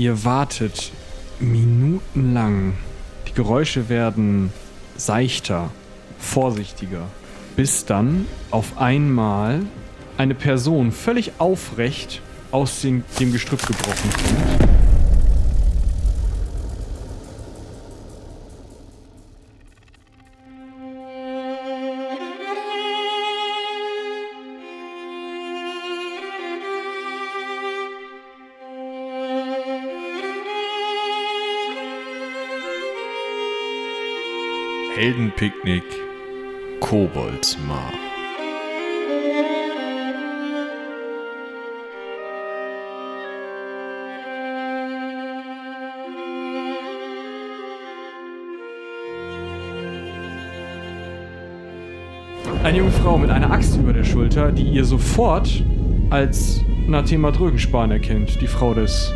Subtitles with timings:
[0.00, 0.92] Ihr wartet
[1.40, 2.72] minutenlang.
[3.28, 4.50] Die Geräusche werden
[4.96, 5.68] seichter,
[6.18, 7.02] vorsichtiger,
[7.54, 9.60] bis dann auf einmal
[10.16, 14.69] eine Person völlig aufrecht aus dem, Gestrüpp gebrochen kommt.
[35.10, 35.82] Heldenpicknick
[36.78, 37.92] Koboldsmar.
[52.62, 55.64] Eine junge Frau mit einer Axt über der Schulter, die ihr sofort
[56.10, 59.12] als Nathema Drögenspan erkennt, die Frau des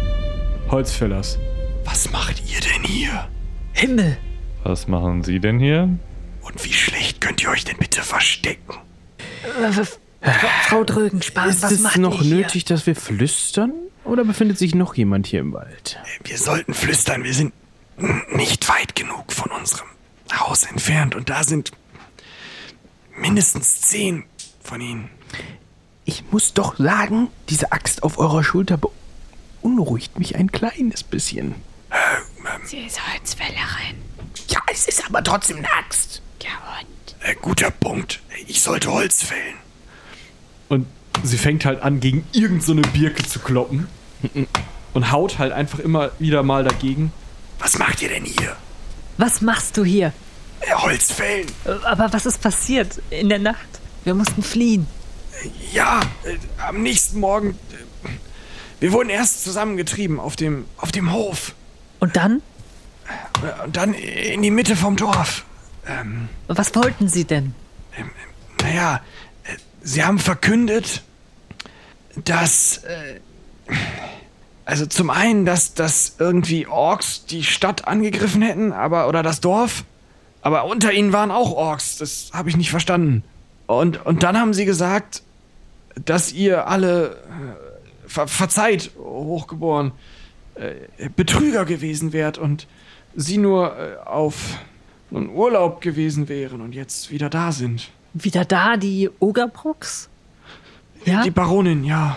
[0.73, 1.39] Holzfällers.
[1.85, 3.29] Was macht ihr denn hier?
[3.75, 4.17] Himmel!
[4.65, 5.91] Was machen Sie denn hier?
[6.41, 8.75] Und wie schlecht könnt ihr euch denn bitte verstecken?
[10.21, 10.33] Äh,
[10.69, 13.73] Frau, Drögenspan, Ist was es macht noch ihr nötig, dass wir flüstern?
[14.05, 15.99] Oder befindet sich noch jemand hier im Wald?
[16.25, 17.53] Wir sollten flüstern, wir sind
[18.33, 19.87] nicht weit genug von unserem
[20.35, 21.71] Haus entfernt und da sind
[23.17, 24.25] mindestens zehn
[24.63, 25.11] von ihnen.
[26.07, 28.79] Ich muss doch sagen, diese Axt auf eurer Schulter
[29.63, 31.55] beunruhigt mich ein kleines bisschen.
[32.65, 34.04] Sie ist Holzfällerin.
[34.55, 36.23] Ja, es ist aber trotzdem eine Axt.
[36.41, 37.29] Ja und?
[37.29, 38.21] Äh, guter Punkt.
[38.47, 39.57] Ich sollte Holz fällen.
[40.69, 40.87] Und
[41.25, 43.89] sie fängt halt an, gegen irgendeine so eine Birke zu kloppen.
[44.93, 47.13] Und haut halt einfach immer wieder mal dagegen.
[47.59, 48.57] Was macht ihr denn hier?
[49.19, 50.13] Was machst du hier?
[50.61, 51.49] Äh, Holz fällen?
[51.65, 53.67] Äh, Aber was ist passiert in der Nacht?
[54.05, 54.87] Wir mussten fliehen.
[55.73, 57.59] Ja, äh, am nächsten Morgen.
[58.05, 58.09] Äh,
[58.81, 61.55] wir wurden erst zusammengetrieben auf dem, auf dem Hof.
[61.99, 62.41] Und dann?
[63.65, 65.45] Und dann in die Mitte vom Dorf.
[65.87, 67.55] Ähm, Was wollten sie denn?
[68.61, 69.01] naja,
[69.45, 71.03] äh, sie haben verkündet,
[72.17, 72.79] dass.
[72.85, 73.21] Äh,
[74.67, 79.09] also zum einen, dass, dass irgendwie Orks die Stadt angegriffen hätten, aber.
[79.09, 79.85] oder das Dorf.
[80.41, 81.99] Aber unter ihnen waren auch Orks.
[81.99, 83.25] Das habe ich nicht verstanden.
[83.67, 85.23] Und, und dann haben sie gesagt,
[86.05, 87.17] dass ihr alle.
[87.17, 89.93] Äh, ver verzeiht, hochgeboren.
[90.55, 92.67] Äh, Betrüger gewesen wärt und
[93.17, 94.59] sie nur äh, auf
[95.13, 97.91] einen Urlaub gewesen wären und jetzt wieder da sind.
[98.15, 100.09] Wieder da, die Ogerbrucks?
[101.05, 101.23] Ja?
[101.23, 102.17] Die Baronin, ja.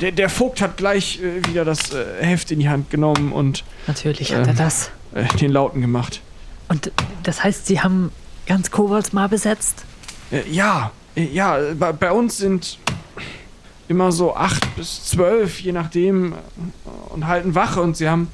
[0.00, 3.64] Der, der Vogt hat gleich äh, wieder das äh, Heft in die Hand genommen und
[3.86, 4.56] Natürlich hat er Ähm.
[4.56, 4.90] das.
[5.14, 6.20] äh, den Lauten gemacht.
[6.68, 6.90] Und
[7.24, 8.10] das heißt, sie haben
[8.46, 9.84] ganz Koboldsmar besetzt?
[10.30, 12.78] Äh, ja, äh, ja, bei, bei uns sind
[13.88, 16.34] immer so acht bis zwölf, je nachdem,
[17.10, 18.28] und halten Wache und sie haben,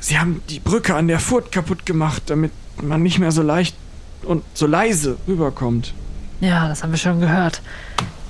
[0.00, 2.52] sie haben die Brücke an der Furt kaputt gemacht, damit
[2.82, 3.76] man nicht mehr so leicht
[4.24, 5.94] und so leise rüberkommt.
[6.40, 7.62] Ja, das haben wir schon gehört.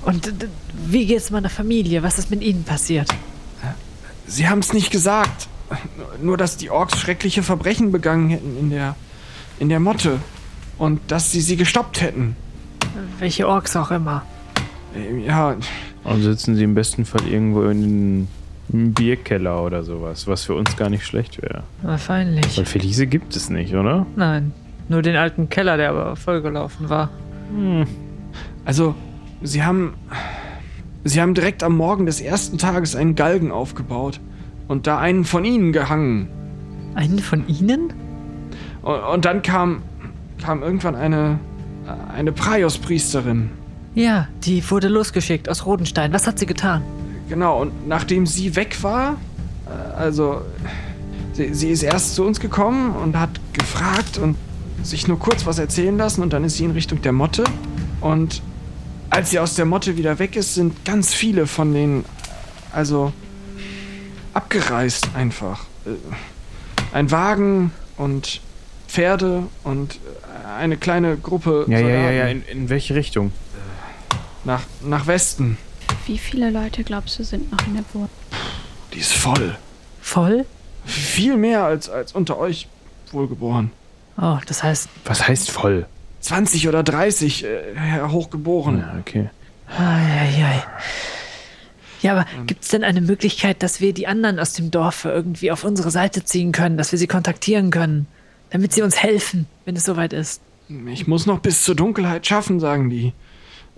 [0.05, 0.33] Und
[0.85, 2.03] wie geht's meiner Familie?
[2.03, 3.09] Was ist mit ihnen passiert?
[4.27, 5.47] Sie haben es nicht gesagt.
[6.21, 8.95] Nur, dass die Orks schreckliche Verbrechen begangen hätten in der,
[9.59, 10.19] in der Motte.
[10.77, 12.35] Und dass sie sie gestoppt hätten.
[13.19, 14.23] Welche Orks auch immer.
[15.25, 15.55] Ja,
[16.03, 18.27] Und sitzen sie im besten Fall irgendwo in
[18.73, 21.63] einem Bierkeller oder sowas, was für uns gar nicht schlecht wäre.
[21.81, 22.57] Wahrscheinlich.
[22.57, 24.05] Weil Felice gibt es nicht, oder?
[24.15, 24.51] Nein.
[24.89, 27.09] Nur den alten Keller, der aber vollgelaufen war.
[28.65, 28.95] also,
[29.41, 29.93] sie haben.
[31.05, 34.19] Sie haben direkt am Morgen des ersten Tages einen Galgen aufgebaut.
[34.69, 36.29] Und da einen von ihnen gehangen.
[36.95, 37.93] Einen von ihnen?
[38.81, 39.83] Und, und dann kam.
[40.41, 41.39] kam irgendwann eine.
[42.15, 43.49] eine Praios-Priesterin.
[43.95, 46.13] Ja, die wurde losgeschickt aus Rodenstein.
[46.13, 46.81] Was hat sie getan?
[47.29, 49.17] Genau, und nachdem sie weg war,
[49.65, 50.41] äh, also
[51.33, 54.35] sie, sie ist erst zu uns gekommen und hat gefragt und
[54.83, 57.43] sich nur kurz was erzählen lassen und dann ist sie in Richtung der Motte.
[58.01, 58.41] Und
[59.09, 62.05] als sie aus der Motte wieder weg ist, sind ganz viele von denen,
[62.73, 63.13] also
[64.33, 65.65] abgereist einfach.
[65.85, 65.91] Äh,
[66.95, 68.41] Ein Wagen und
[68.87, 72.27] Pferde und äh, eine kleine Gruppe Ja, ja, ja, Soldaten ja.
[72.27, 73.31] In, in welche Richtung?
[74.43, 75.57] nach, nach Westen.
[76.05, 78.09] Wie viele Leute glaubst du sind noch in der Burg?
[78.93, 79.55] Die ist voll.
[80.01, 80.45] Voll?
[80.85, 82.67] Viel mehr als, als unter euch
[83.11, 83.71] wohlgeboren.
[84.17, 85.85] Oh, das heißt, Was heißt voll?
[86.19, 87.49] 20 oder 30 äh,
[88.07, 88.79] Hochgeboren.
[88.79, 89.29] Ja, okay.
[89.67, 90.63] Eieiei.
[92.01, 95.63] Ja, aber gibt's denn eine Möglichkeit, dass wir die anderen aus dem Dorf irgendwie auf
[95.63, 98.07] unsere Seite ziehen können, dass wir sie kontaktieren können,
[98.49, 100.41] damit sie uns helfen, wenn es soweit ist?
[100.91, 103.13] Ich muss noch bis zur Dunkelheit schaffen, sagen die.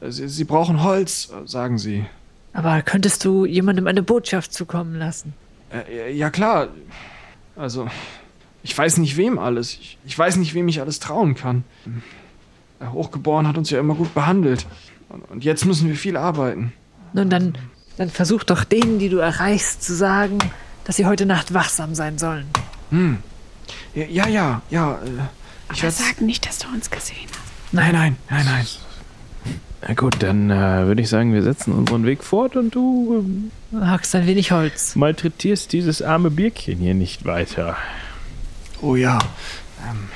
[0.01, 2.05] Sie, sie brauchen Holz, sagen sie.
[2.53, 5.33] Aber könntest du jemandem eine Botschaft zukommen lassen?
[5.71, 6.69] Äh, ja klar.
[7.55, 7.87] Also,
[8.63, 9.73] ich weiß nicht wem alles.
[9.73, 11.63] Ich, ich weiß nicht, wem ich alles trauen kann.
[12.79, 14.65] Der Hochgeboren hat uns ja immer gut behandelt.
[15.09, 16.73] Und, und jetzt müssen wir viel arbeiten.
[17.13, 17.57] Nun, dann,
[17.97, 20.39] dann versuch doch denen, die du erreichst, zu sagen,
[20.83, 22.47] dass sie heute Nacht wachsam sein sollen.
[23.93, 24.61] Ja, ja, ja.
[24.69, 27.73] ja äh, ich Aber sag nicht, dass du uns gesehen hast.
[27.73, 28.65] Nein, nein, nein, nein.
[29.87, 33.23] Na gut, dann äh, würde ich sagen, wir setzen unseren Weg fort und du
[33.71, 34.95] ähm, Hackst ein wenig Holz.
[34.95, 37.77] malträtierst dieses arme Bierchen hier nicht weiter.
[38.81, 39.19] Oh ja.
[39.87, 40.09] Ähm,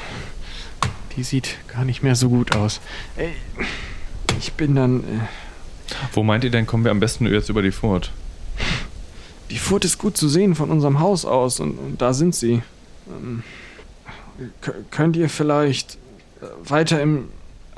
[1.15, 2.81] die sieht gar nicht mehr so gut aus.
[3.15, 3.29] Ey,
[4.39, 5.01] ich bin dann.
[5.01, 5.03] Äh,
[6.13, 8.11] Wo meint ihr denn, kommen wir am besten jetzt über die Furt?
[9.49, 12.61] die Furt ist gut zu sehen von unserem Haus aus und, und da sind sie.
[13.07, 13.43] Ähm,
[14.91, 15.95] könnt ihr vielleicht
[16.41, 17.29] äh, weiter im.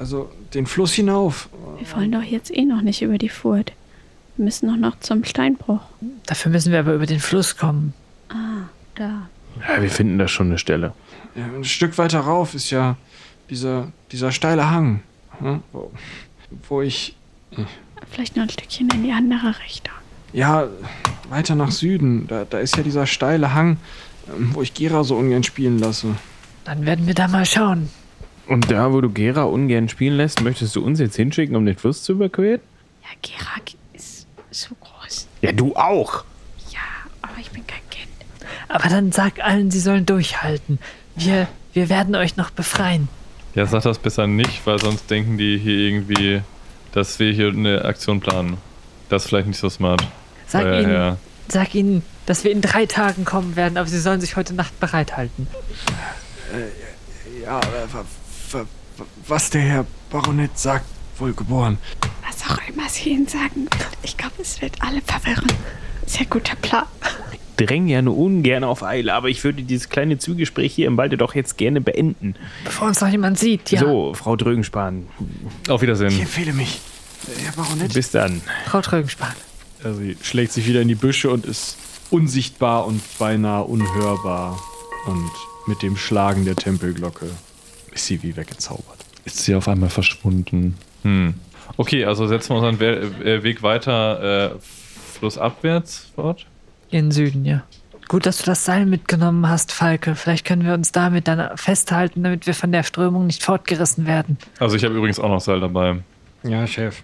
[0.01, 1.47] Also den Fluss hinauf?
[1.77, 3.71] Wir wollen doch jetzt eh noch nicht über die Furt.
[4.35, 5.81] Wir müssen doch noch zum Steinbruch.
[6.25, 7.93] Dafür müssen wir aber über den Fluss kommen.
[8.29, 8.63] Ah,
[8.95, 9.29] da.
[9.59, 10.93] Ja, wir finden da schon eine Stelle.
[11.35, 12.97] Ja, ein Stück weiter rauf ist ja
[13.51, 15.03] dieser, dieser steile Hang,
[15.37, 15.91] hm, wo,
[16.67, 17.15] wo ich.
[18.09, 19.93] Vielleicht noch ein Stückchen in die andere Richtung.
[20.33, 20.67] Ja,
[21.29, 22.25] weiter nach Süden.
[22.27, 23.77] Da, da ist ja dieser steile Hang,
[24.35, 26.15] ähm, wo ich Gera so ungern spielen lasse.
[26.63, 27.89] Dann werden wir da mal schauen.
[28.47, 31.77] Und da, wo du Gera ungern spielen lässt, möchtest du uns jetzt hinschicken, um den
[31.77, 32.59] Fluss zu überqueren?
[33.03, 35.27] Ja, Gerak ist so groß.
[35.41, 36.23] Ja, du auch.
[36.71, 36.79] Ja,
[37.21, 38.07] aber ich bin kein Kind.
[38.67, 40.79] Aber dann sag allen, sie sollen durchhalten.
[41.15, 43.07] Wir, wir werden euch noch befreien.
[43.55, 46.41] Ja, sag das besser nicht, weil sonst denken die hier irgendwie,
[46.93, 48.57] dass wir hier eine Aktion planen.
[49.09, 50.03] Das ist vielleicht nicht so smart.
[50.47, 51.17] Sag, Äh, ihnen, ja.
[51.49, 54.77] sag ihnen, dass wir in drei Tagen kommen werden, aber sie sollen sich heute Nacht
[54.79, 55.47] bereithalten.
[57.43, 58.05] Ja, äh, wa- wa-
[59.27, 60.85] was der Herr Baronet sagt,
[61.17, 61.77] wohl geboren.
[62.27, 63.67] Was auch immer sie ihnen sagen.
[64.03, 65.47] Ich glaube, es wird alle verwirren.
[66.05, 66.85] Sehr guter Plan.
[67.57, 71.17] Dräng ja nur ungern auf Eile, aber ich würde dieses kleine Zugespräch hier im Walde
[71.17, 72.35] doch jetzt gerne beenden.
[72.63, 73.79] Bevor uns noch jemand sieht, ja.
[73.79, 75.07] So, Frau Drögenspan,
[75.69, 76.09] Auf Wiedersehen.
[76.09, 76.81] Ich empfehle mich.
[77.43, 77.93] Herr Baronet.
[77.93, 78.41] bis dann.
[78.65, 79.33] Frau Trögenspan.
[79.83, 81.77] Ja, sie schlägt sich wieder in die Büsche und ist
[82.09, 84.59] unsichtbar und beinahe unhörbar.
[85.05, 85.31] Und
[85.67, 87.29] mit dem Schlagen der Tempelglocke
[87.91, 89.05] ist sie wie weggezaubert.
[89.25, 90.77] Ist sie auf einmal verschwunden?
[91.03, 91.35] Hm.
[91.77, 94.59] Okay, also setzen wir unseren We äh, Weg weiter äh,
[95.19, 96.45] flussabwärts fort.
[96.89, 97.63] In den Süden, ja.
[98.07, 100.15] Gut, dass du das Seil mitgenommen hast, Falke.
[100.15, 104.37] Vielleicht können wir uns damit dann festhalten, damit wir von der Strömung nicht fortgerissen werden.
[104.59, 105.99] Also ich habe übrigens auch noch Seil dabei.
[106.43, 107.03] Ja, Chef.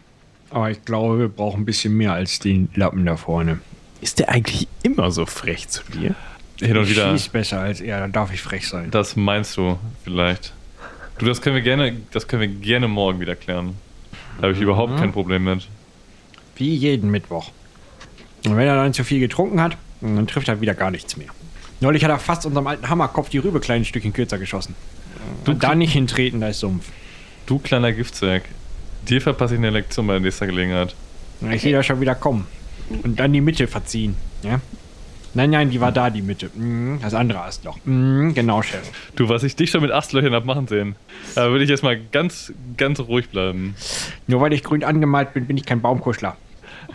[0.49, 3.59] Aber ich glaube, wir brauchen ein bisschen mehr als den Lappen da vorne.
[4.01, 6.15] Ist der eigentlich immer so frech zu dir?
[6.59, 7.11] Hin und ich wieder.
[7.11, 8.91] schieß besser als er, dann darf ich frech sein.
[8.91, 10.53] Das meinst du vielleicht.
[11.17, 13.75] Du, das können wir gerne, das können wir gerne morgen wieder klären.
[14.37, 15.67] Da habe ich überhaupt kein Problem mit.
[16.55, 17.51] Wie jeden Mittwoch.
[18.45, 21.29] Und wenn er dann zu viel getrunken hat, dann trifft er wieder gar nichts mehr.
[21.79, 24.75] Neulich hat er fast unserem alten Hammerkopf die Rübe klein Stückchen kürzer geschossen.
[25.43, 26.89] Du da nicht hintreten, da ist Sumpf.
[27.45, 28.43] Du kleiner Giftzwerg.
[29.07, 30.95] Dir verpasse ich eine Lektion bei nächster Gelegenheit.
[31.51, 32.45] Ich sehe das schon wieder kommen.
[33.03, 34.15] Und dann die Mitte verziehen.
[34.43, 34.59] Ja?
[35.37, 36.49] Nein, nein, die war da, die Mitte.
[36.55, 37.77] Mhm, Das andere Astloch.
[37.85, 38.89] Mhm, Genau, Chef.
[39.15, 40.95] Du, was ich dich schon mit Astlöchern hab machen sehen,
[41.35, 43.75] da würde ich jetzt mal ganz, ganz ruhig bleiben.
[44.25, 46.35] Nur weil ich grün angemalt bin, bin ich kein Baumkuschler.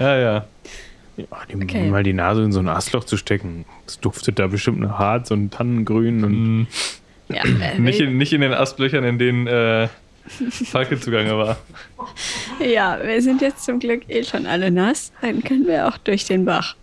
[0.00, 0.44] Ja, ja.
[1.16, 1.88] Ja, dem Okay.
[1.88, 3.64] mal die Nase in so ein Astloch zu stecken.
[3.86, 6.66] Es duftet da bestimmt nach Harz und Tannengrün und Hm,
[7.28, 7.42] Ja,
[7.76, 9.88] äh, nicht, in, nicht in den Astlöchern, in denen äh,
[10.50, 11.58] Falke zugange war.
[12.60, 15.12] ja, wir sind jetzt zum Glück eh schon alle nass.
[15.20, 16.74] Dann können wir auch durch den Bach.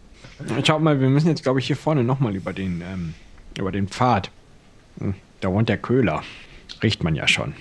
[0.65, 3.13] Schaut mal, wir müssen jetzt, glaube ich, hier vorne nochmal über den, ähm,
[3.57, 4.29] über den Pfad.
[4.99, 6.23] Hm, Da wohnt der Köhler.
[6.83, 7.53] Riecht man ja schon.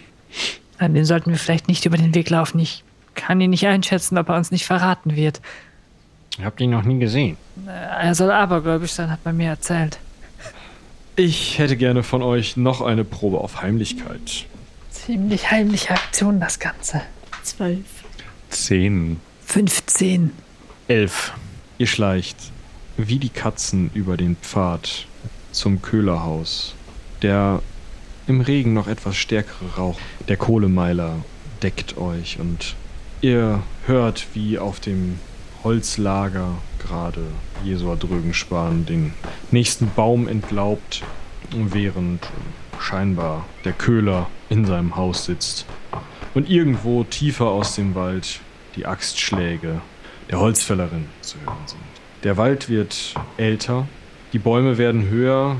[0.78, 2.58] An den sollten wir vielleicht nicht über den Weg laufen.
[2.61, 5.40] Ich kann ihn nicht einschätzen, ob er uns nicht verraten wird.
[6.38, 7.37] Ich hab den noch nie gesehen.
[7.66, 9.99] Er soll abergläubisch sein, hat man mir erzählt.
[11.16, 14.47] Ich hätte gerne von euch noch eine Probe auf Heimlichkeit.
[14.90, 17.02] Ziemlich heimliche Aktion, das Ganze.
[17.42, 17.85] Zwölf.
[18.50, 19.18] Zehn.
[19.47, 20.30] 15.
[20.87, 21.32] elf.
[21.78, 22.37] Ihr schleicht
[22.99, 25.07] wie die Katzen über den Pfad
[25.52, 26.75] zum Köhlerhaus.
[27.23, 27.62] Der
[28.26, 31.17] im Regen noch etwas stärkere Rauch der Kohlemeiler
[31.62, 32.75] deckt euch und
[33.21, 35.19] ihr hört, wie auf dem
[35.64, 37.23] Holzlager gerade
[37.64, 39.14] Jesua Drögenspan den
[39.50, 41.02] nächsten Baum entlaubt,
[41.50, 42.28] während
[42.81, 45.67] scheinbar der Köhler in seinem Haus sitzt.
[46.35, 48.40] Und irgendwo tiefer aus dem Wald
[48.76, 49.81] die Axtschläge
[50.31, 51.88] der Holzfällerin zu hören sind.
[52.25, 53.87] Der Wald wird älter,
[54.32, 55.56] die Bäume werden höher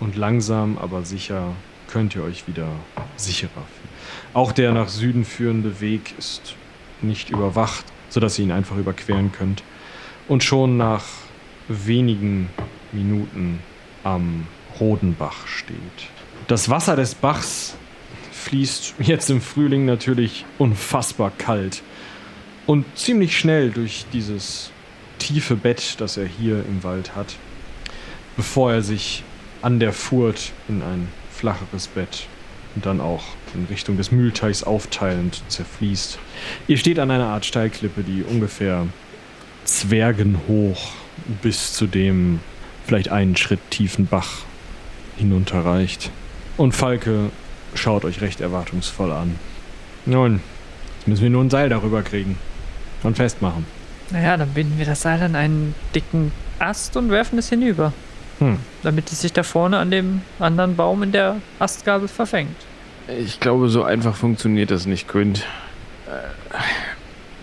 [0.00, 1.54] und langsam aber sicher
[1.88, 2.68] könnt ihr euch wieder
[3.16, 3.88] sicherer fühlen.
[4.34, 6.56] Auch der nach Süden führende Weg ist
[7.00, 9.62] nicht überwacht, sodass ihr ihn einfach überqueren könnt.
[10.26, 11.04] Und schon nach
[11.68, 12.50] wenigen
[12.92, 13.60] Minuten
[14.02, 14.46] am
[14.80, 15.76] Rodenbach steht.
[16.48, 17.76] Das Wasser des Bachs
[18.32, 21.82] fließt jetzt im Frühling natürlich unfassbar kalt
[22.66, 24.72] und ziemlich schnell durch dieses
[25.20, 27.36] tiefe Bett, das er hier im Wald hat,
[28.36, 29.22] bevor er sich
[29.62, 32.26] an der Furt in ein flacheres Bett
[32.74, 33.22] und dann auch
[33.54, 36.18] in Richtung des Mühlteichs aufteilend zerfließt.
[36.66, 38.86] Ihr steht an einer Art Steilklippe, die ungefähr
[39.64, 40.92] zwergenhoch
[41.42, 42.40] bis zu dem
[42.86, 44.42] vielleicht einen Schritt tiefen Bach
[45.16, 46.10] hinunterreicht.
[46.56, 47.30] Und Falke
[47.74, 49.36] schaut euch recht erwartungsvoll an.
[50.06, 50.40] Nun,
[50.98, 52.38] jetzt müssen wir nur ein Seil darüber kriegen
[53.02, 53.64] und festmachen.
[54.10, 57.92] Naja, dann binden wir das Seil an einen dicken Ast und werfen es hinüber.
[58.38, 58.58] Hm.
[58.82, 62.56] Damit es sich da vorne an dem anderen Baum in der Astgabel verfängt.
[63.08, 65.44] Ich glaube, so einfach funktioniert das nicht, Quint.
[66.06, 66.58] Äh,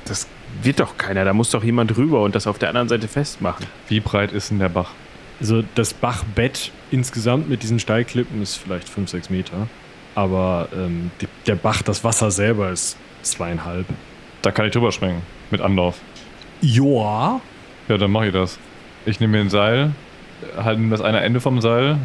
[0.05, 0.27] Das
[0.61, 1.25] wird doch keiner.
[1.25, 3.65] Da muss doch jemand rüber und das auf der anderen Seite festmachen.
[3.89, 4.91] Wie breit ist denn der Bach?
[5.39, 9.67] Also das Bachbett insgesamt mit diesen Steilklippen ist vielleicht 5, 6 Meter.
[10.15, 13.85] Aber ähm, die, der Bach, das Wasser selber ist zweieinhalb.
[14.41, 15.21] Da kann ich drüber springen.
[15.51, 15.99] Mit Anlauf.
[16.61, 17.41] Joa.
[17.87, 18.59] Ja, dann mache ich das.
[19.05, 19.91] Ich nehme mir ein Seil,
[20.57, 21.97] halte das eine Ende vom Seil.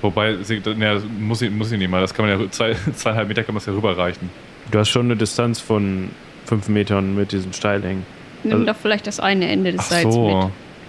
[0.00, 2.00] Wobei, sie- ne, das muss ich, muss ich nicht mal.
[2.00, 4.30] Das kann man ja, zwei, zweieinhalb Meter kann man es ja rüberreichen.
[4.70, 6.08] Du hast schon eine Distanz von
[6.44, 8.04] fünf Metern mit diesen Steilhängen.
[8.42, 10.36] Nimm Also- doch vielleicht das eine Ende des Ach Seils so.
[10.44, 10.46] mit.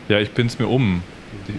[0.10, 1.04] Ja, ich bin's mir um.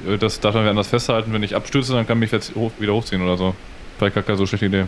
[0.08, 1.32] Äh, Das darf man anders festhalten.
[1.32, 3.54] Wenn ich abstürze, dann kann mich jetzt hoch, wieder hochziehen oder so.
[3.98, 4.84] Vielleicht gar keine so schlechte Idee.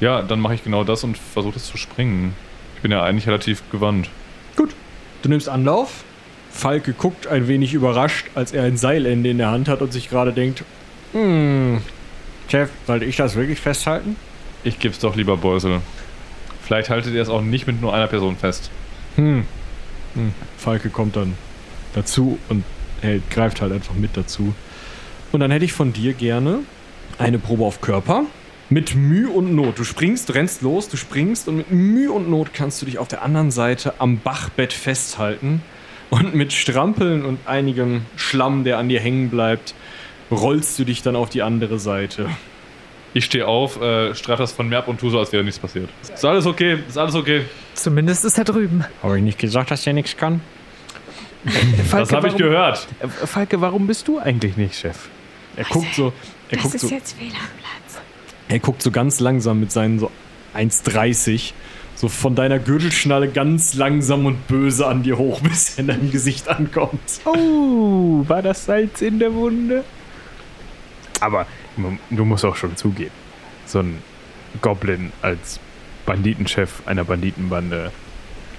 [0.00, 2.34] Ja, dann mache ich genau das und versuche es zu springen.
[2.76, 4.10] Ich bin ja eigentlich relativ gewandt.
[4.54, 4.74] Gut.
[5.22, 6.04] Du nimmst Anlauf.
[6.50, 10.08] Falke guckt ein wenig überrascht, als er ein Seilende in der Hand hat und sich
[10.08, 10.64] gerade denkt,
[11.12, 11.80] hm,
[12.48, 14.16] Chef, sollte ich das wirklich festhalten?
[14.64, 15.80] Ich geb's doch lieber Beusel.
[16.62, 18.70] Vielleicht haltet ihr es auch nicht mit nur einer Person fest.
[19.16, 19.44] Hm.
[20.14, 20.34] hm.
[20.56, 21.34] Falke kommt dann
[21.94, 22.64] dazu und
[23.02, 24.54] hält, greift halt einfach mit dazu.
[25.32, 26.60] Und dann hätte ich von dir gerne
[27.18, 28.24] eine Probe auf Körper.
[28.70, 29.78] Mit Mühe und Not.
[29.78, 33.08] Du springst, rennst los, du springst und mit Mühe und Not kannst du dich auf
[33.08, 35.62] der anderen Seite am Bachbett festhalten.
[36.10, 39.74] Und mit Strampeln und einigem Schlamm, der an dir hängen bleibt,
[40.30, 42.30] rollst du dich dann auf die andere Seite.
[43.14, 45.58] Ich stehe auf, äh, streite das von mir ab und tu so, als wäre nichts
[45.58, 45.88] passiert.
[46.02, 47.42] Ist alles okay, ist alles okay.
[47.74, 48.84] Zumindest ist er drüben.
[49.02, 50.40] Habe ich nicht gesagt, dass der nichts kann?
[51.90, 52.86] Das habe ich gehört.
[53.00, 55.08] Äh, Falke, warum bist du eigentlich nicht Chef?
[55.56, 56.12] Er guckt so,
[56.50, 57.67] er Das guckt ist so, jetzt fehl am Platz.
[58.48, 60.10] Er guckt so ganz langsam mit seinen so
[60.54, 61.52] 1,30
[61.98, 66.10] so von deiner Gürtelschnalle ganz langsam und böse an dir hoch, bis er in deinem
[66.10, 67.20] Gesicht ankommt.
[67.24, 69.84] Oh, war das Salz in der Wunde?
[71.20, 71.46] Aber
[72.10, 73.10] du musst auch schon zugeben,
[73.66, 73.98] so ein
[74.62, 75.58] Goblin als
[76.06, 77.90] Banditenchef einer Banditenbande,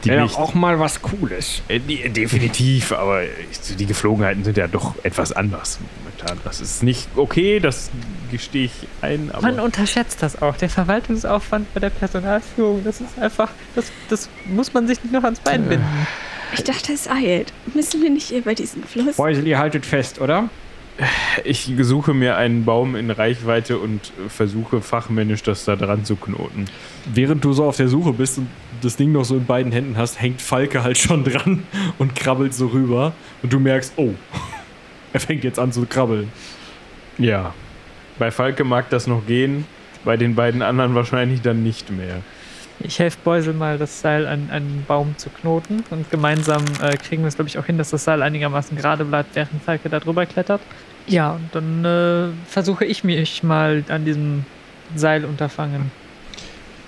[0.03, 1.61] die Ja, auch mal was Cooles.
[1.67, 6.37] Äh, die, definitiv, aber ich- die Geflogenheiten sind ja doch etwas anders momentan.
[6.43, 7.89] Das ist nicht okay, das
[8.31, 9.41] gestehe ich ein, aber...
[9.41, 10.55] Man unterschätzt das auch.
[10.57, 15.23] Der Verwaltungsaufwand bei der Personalführung, das ist einfach, das, das muss man sich nicht noch
[15.23, 15.85] ans Bein binden.
[16.53, 17.53] Ich dachte, es eilt.
[17.75, 19.17] Müssen wir nicht über diesen Fluss?
[19.17, 20.49] Beusel, ihr haltet fest, oder?
[21.45, 26.65] Ich suche mir einen Baum in Reichweite und versuche fachmännisch das da dran zu knoten.
[27.05, 28.47] Während du so auf der Suche bist und
[28.81, 31.63] das Ding noch so in beiden Händen hast, hängt Falke halt schon dran
[31.97, 33.13] und krabbelt so rüber.
[33.41, 34.13] Und du merkst, oh,
[35.13, 36.31] er fängt jetzt an zu krabbeln.
[37.17, 37.53] Ja.
[38.17, 39.65] Bei Falke mag das noch gehen,
[40.03, 42.21] bei den beiden anderen wahrscheinlich dann nicht mehr.
[42.81, 47.23] Ich helfe Beusel mal, das Seil an einen Baum zu knoten und gemeinsam äh, kriegen
[47.23, 49.99] wir es, glaube ich, auch hin, dass das Seil einigermaßen gerade bleibt, während Falke da
[49.99, 50.61] drüber klettert.
[51.07, 54.45] Ja, und dann äh, versuche ich mich mal an diesem
[54.95, 55.91] Seil unterfangen.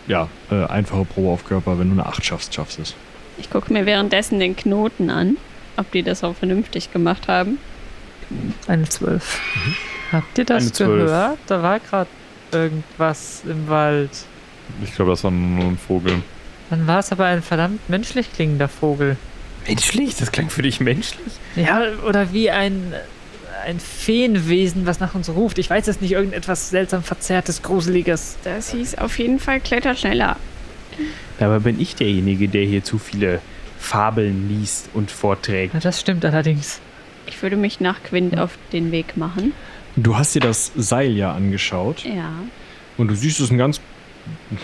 [0.08, 2.96] Ja, äh, einfache Probe auf Körper, wenn du eine 8 schaffst, schaffst du es.
[3.38, 5.38] Ich gucke mir währenddessen den Knoten an,
[5.77, 7.58] ob die das auch vernünftig gemacht haben.
[8.68, 9.39] Eine 12.
[10.12, 11.39] Habt ihr das gehört?
[11.48, 12.10] Da war gerade
[12.51, 14.12] irgendwas im Wald.
[14.84, 16.22] Ich glaube, das war nur ein Vogel.
[16.70, 19.18] Dann war es aber ein verdammt menschlich klingender Vogel.
[19.68, 20.15] Menschlich?
[20.15, 21.34] Das klingt für dich menschlich?
[21.56, 22.94] Ja, oder wie ein,
[23.62, 25.58] ein Feenwesen, was nach uns ruft.
[25.58, 28.38] Ich weiß es nicht, irgendetwas seltsam verzerrtes, gruseliges.
[28.44, 30.38] Das hieß auf jeden Fall kletter schneller.
[31.39, 33.39] Dabei bin ich derjenige, der hier zu viele
[33.80, 35.74] Fabeln liest und vorträgt.
[35.74, 36.80] Ja, das stimmt allerdings.
[37.27, 39.53] Ich würde mich nach Quint auf den Weg machen.
[39.96, 42.32] Du hast dir das Seil ja angeschaut Ja.
[42.98, 43.82] und du siehst, es ist ein ganz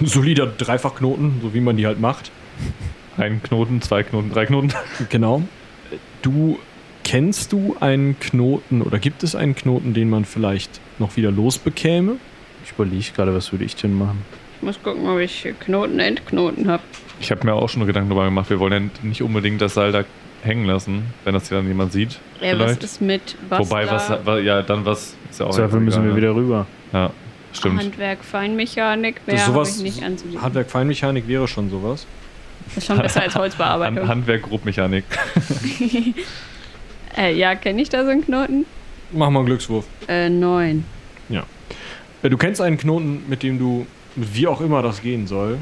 [0.04, 2.32] solider Dreifachknoten, so wie man die halt macht.
[3.18, 4.72] Ein Knoten, zwei Knoten, drei Knoten.
[5.10, 5.42] Genau.
[6.22, 6.60] Du
[7.08, 12.18] kennst du einen Knoten oder gibt es einen Knoten, den man vielleicht noch wieder losbekäme?
[12.66, 14.26] Ich überlege gerade, was würde ich denn machen?
[14.58, 16.84] Ich muss gucken, ob ich Knoten, Endknoten habe.
[17.22, 18.50] Ich habe mir auch schon Gedanken darüber gemacht.
[18.50, 20.04] Wir wollen ja nicht unbedingt das Seil da
[20.44, 22.20] hängen lassen, wenn das dann jemand sieht.
[22.42, 22.84] Ja, was vielleicht.
[22.84, 25.16] ist mit Bastler, Wobei, was, wa- ja, dann was.
[25.30, 26.68] Ist ja auch Zweifel egal, müssen wir wieder rüber.
[26.92, 27.12] Ja,
[27.54, 27.80] stimmt.
[27.80, 30.42] Handwerk, Feinmechanik, sowas, ich nicht anzubieten.
[30.42, 32.06] Handwerk, Feinmechanik wäre schon sowas.
[32.66, 34.00] Das ist schon besser als Holzbearbeitung.
[34.00, 35.06] Hand, Handwerk, Grobmechanik.
[37.18, 38.66] äh, ja, kenne ich da so einen Knoten?
[39.12, 39.86] Mach mal einen Glückswurf.
[40.08, 40.84] Äh, neun.
[41.30, 45.60] Äh, Du kennst einen Knoten, mit dem du, wie auch immer das gehen soll,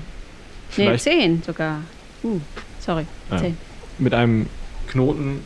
[0.78, 1.82] Nee, zehn sogar.
[2.24, 2.40] Uh,
[2.80, 3.38] sorry, Ja.
[3.38, 3.58] zehn.
[4.00, 4.48] mit einem
[4.88, 5.42] Knoten,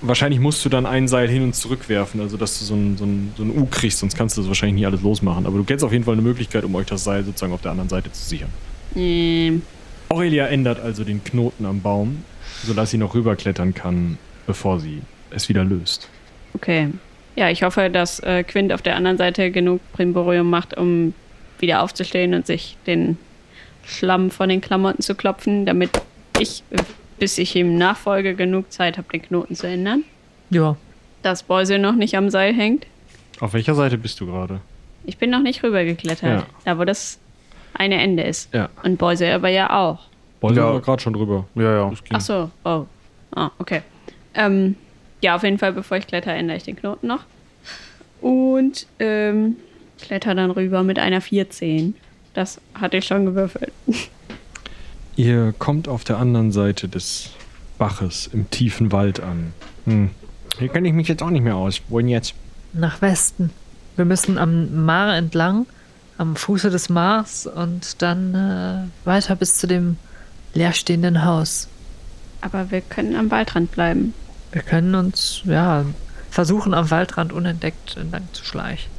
[0.00, 2.96] wahrscheinlich musst du dann ein Seil hin und zurück werfen, also dass du so ein,
[2.96, 5.46] so, ein, so ein U kriegst, sonst kannst du das wahrscheinlich nie alles losmachen.
[5.46, 7.72] Aber du kennst auf jeden Fall eine Möglichkeit, um euch das Seil sozusagen auf der
[7.72, 8.50] anderen Seite zu sichern.
[8.94, 9.62] Ähm,
[10.08, 12.24] Aurelia ändert also den Knoten am Baum,
[12.64, 15.02] sodass sie noch rüberklettern kann, bevor sie
[15.36, 16.08] es wieder löst.
[16.54, 16.88] okay.
[17.38, 21.12] Ja, ich hoffe, dass äh, Quint auf der anderen Seite genug Primborium macht, um
[21.58, 23.18] wieder aufzustehen und sich den
[23.84, 25.90] Schlamm von den Klamotten zu klopfen, damit
[26.40, 26.62] ich,
[27.18, 30.02] bis ich ihm nachfolge, genug Zeit habe, den Knoten zu ändern.
[30.48, 30.76] Ja.
[31.20, 32.86] Dass Beusel noch nicht am Seil hängt.
[33.40, 34.60] Auf welcher Seite bist du gerade?
[35.04, 36.46] Ich bin noch nicht rübergeklettert, Ja.
[36.64, 37.18] da wo das
[37.74, 38.52] eine Ende ist.
[38.54, 38.70] Ja.
[38.82, 39.98] Und Beusel aber ja auch.
[40.40, 40.72] Beute Ja.
[40.72, 41.44] war gerade schon drüber.
[41.54, 41.92] Ja, ja.
[42.14, 42.86] Ach so, oh.
[43.34, 43.82] Ah, okay.
[44.34, 44.74] Ähm,
[45.22, 47.24] ja, auf jeden Fall, bevor ich kletter, ändere ich den Knoten noch.
[48.20, 49.56] Und ähm,
[50.00, 51.94] kletter dann rüber mit einer 14.
[52.34, 53.72] Das hatte ich schon gewürfelt.
[55.16, 57.30] Ihr kommt auf der anderen Seite des
[57.78, 59.52] Baches im tiefen Wald an.
[59.86, 60.10] Hm.
[60.58, 61.80] Hier kenne ich mich jetzt auch nicht mehr aus.
[61.88, 62.34] Wohin jetzt?
[62.72, 63.50] Nach Westen.
[63.96, 65.66] Wir müssen am Mar entlang,
[66.18, 69.96] am Fuße des Mars und dann äh, weiter bis zu dem
[70.52, 71.68] leerstehenden Haus.
[72.42, 74.12] Aber wir können am Waldrand bleiben.
[74.56, 75.84] Wir können uns, ja,
[76.30, 78.90] versuchen, am Waldrand unentdeckt entlang zu schleichen.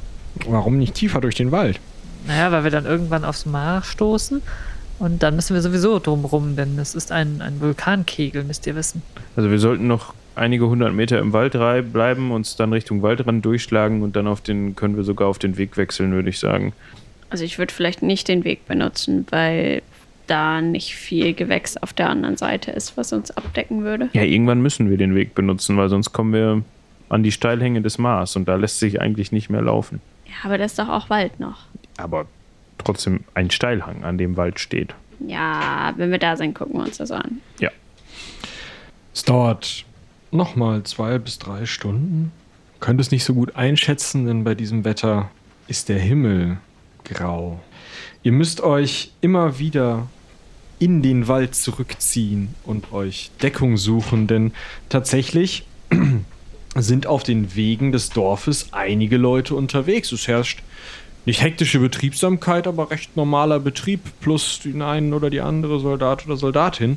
[0.46, 1.80] Warum nicht tiefer durch den Wald?
[2.28, 4.40] Naja, weil wir dann irgendwann aufs Mar stoßen
[5.00, 9.02] und dann müssen wir sowieso drumrum, denn es ist ein, ein Vulkankegel, müsst ihr wissen.
[9.34, 11.54] Also wir sollten noch einige hundert Meter im Wald
[11.92, 15.56] bleiben, uns dann Richtung Waldrand durchschlagen und dann auf den, können wir sogar auf den
[15.56, 16.72] Weg wechseln, würde ich sagen.
[17.30, 19.82] Also ich würde vielleicht nicht den Weg benutzen, weil
[20.30, 24.08] da nicht viel Gewächs auf der anderen Seite ist, was uns abdecken würde.
[24.12, 26.62] Ja, irgendwann müssen wir den Weg benutzen, weil sonst kommen wir
[27.08, 30.00] an die Steilhänge des Mars und da lässt sich eigentlich nicht mehr laufen.
[30.26, 31.60] Ja, aber das ist doch auch Wald noch.
[31.96, 32.26] Aber
[32.76, 34.94] trotzdem ein Steilhang, an dem Wald steht.
[35.26, 37.40] Ja, wenn wir da sind, gucken wir uns das an.
[39.14, 39.84] Es dauert
[40.30, 42.30] nochmal zwei bis drei Stunden.
[42.78, 45.28] Könnt es nicht so gut einschätzen, denn bei diesem Wetter
[45.66, 46.58] ist der Himmel
[47.04, 47.58] grau.
[48.22, 50.06] Ihr müsst euch immer wieder
[50.78, 54.52] in den Wald zurückziehen und euch Deckung suchen, denn
[54.88, 55.64] tatsächlich
[56.76, 60.12] sind auf den Wegen des Dorfes einige Leute unterwegs.
[60.12, 60.62] Es herrscht
[61.24, 66.36] nicht hektische Betriebsamkeit, aber recht normaler Betrieb plus den einen oder die andere Soldat oder
[66.36, 66.96] Soldatin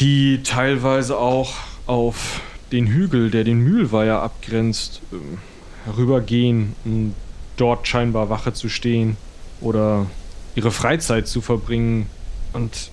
[0.00, 1.54] die teilweise auch
[1.86, 2.40] auf
[2.72, 5.38] den Hügel, der den Mühlweiher abgrenzt, ähm,
[5.84, 7.14] herübergehen, um
[7.56, 9.16] dort scheinbar Wache zu stehen
[9.60, 10.06] oder
[10.54, 12.06] ihre Freizeit zu verbringen.
[12.54, 12.90] Und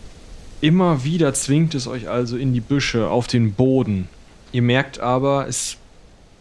[0.59, 4.09] immer wieder zwingt es euch also in die Büsche, auf den Boden.
[4.51, 5.77] Ihr merkt aber, es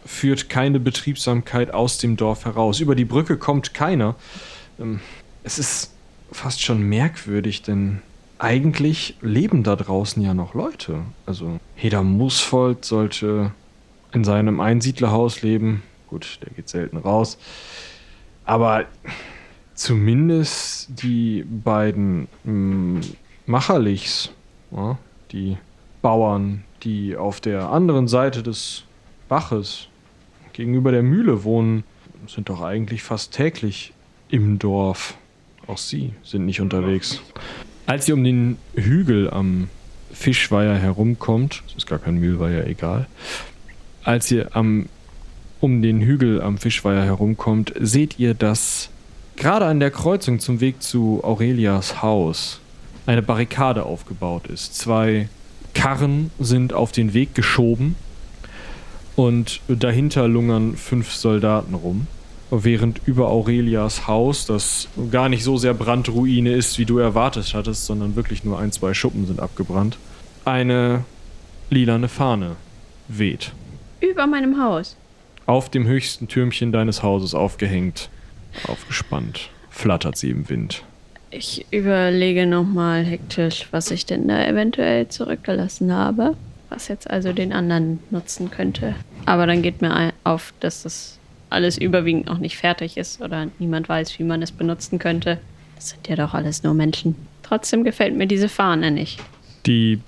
[0.05, 2.79] führt keine Betriebsamkeit aus dem Dorf heraus.
[2.79, 4.15] Über die Brücke kommt keiner.
[4.79, 4.99] Ähm,
[5.43, 5.93] Es ist
[6.31, 8.01] fast schon merkwürdig, denn
[8.39, 11.01] eigentlich leben da draußen ja noch Leute.
[11.25, 13.51] Also Heder Musfold sollte
[14.13, 15.83] in seinem Einsiedlerhaus leben.
[16.07, 17.37] Gut, der geht selten raus.
[18.45, 18.85] Aber
[19.81, 22.99] zumindest die beiden mm,
[23.47, 24.31] Macherlichs,
[24.69, 24.99] ja,
[25.31, 25.57] die
[26.03, 28.83] Bauern, die auf der anderen Seite des
[29.27, 29.87] Baches
[30.53, 31.83] gegenüber der Mühle wohnen,
[32.27, 33.93] sind doch eigentlich fast täglich
[34.29, 35.15] im Dorf.
[35.65, 37.19] Auch sie sind nicht unterwegs.
[37.87, 39.67] Als ihr um den Hügel am
[40.11, 43.07] Fischweiher herumkommt, es ist gar kein Mühlweiher, egal.
[44.03, 44.89] Als ihr am,
[45.59, 48.91] um den Hügel am Fischweiher herumkommt, seht ihr, dass
[49.41, 52.59] gerade an der Kreuzung zum Weg zu Aurelias Haus
[53.07, 54.75] eine Barrikade aufgebaut ist.
[54.75, 55.29] Zwei
[55.73, 57.95] Karren sind auf den Weg geschoben
[59.15, 62.05] und dahinter lungern fünf Soldaten rum.
[62.51, 67.87] Während über Aurelias Haus, das gar nicht so sehr Brandruine ist, wie du erwartet hattest,
[67.87, 69.97] sondern wirklich nur ein, zwei Schuppen sind abgebrannt,
[70.45, 71.03] eine
[71.71, 72.57] lilane Fahne
[73.07, 73.53] weht.
[74.01, 74.97] Über meinem Haus.
[75.47, 78.11] Auf dem höchsten Türmchen deines Hauses aufgehängt,
[78.67, 80.83] aufgespannt, flattert sie im Wind.
[81.29, 86.35] Ich überlege nochmal hektisch, was ich denn da eventuell zurückgelassen habe.
[86.69, 88.95] Was jetzt also den anderen nutzen könnte.
[89.25, 93.89] Aber dann geht mir auf, dass das alles überwiegend noch nicht fertig ist oder niemand
[93.89, 95.39] weiß, wie man es benutzen könnte.
[95.75, 97.15] Das sind ja doch alles nur Menschen.
[97.43, 99.19] Trotzdem gefällt mir diese Fahne nicht.
[99.65, 99.99] Die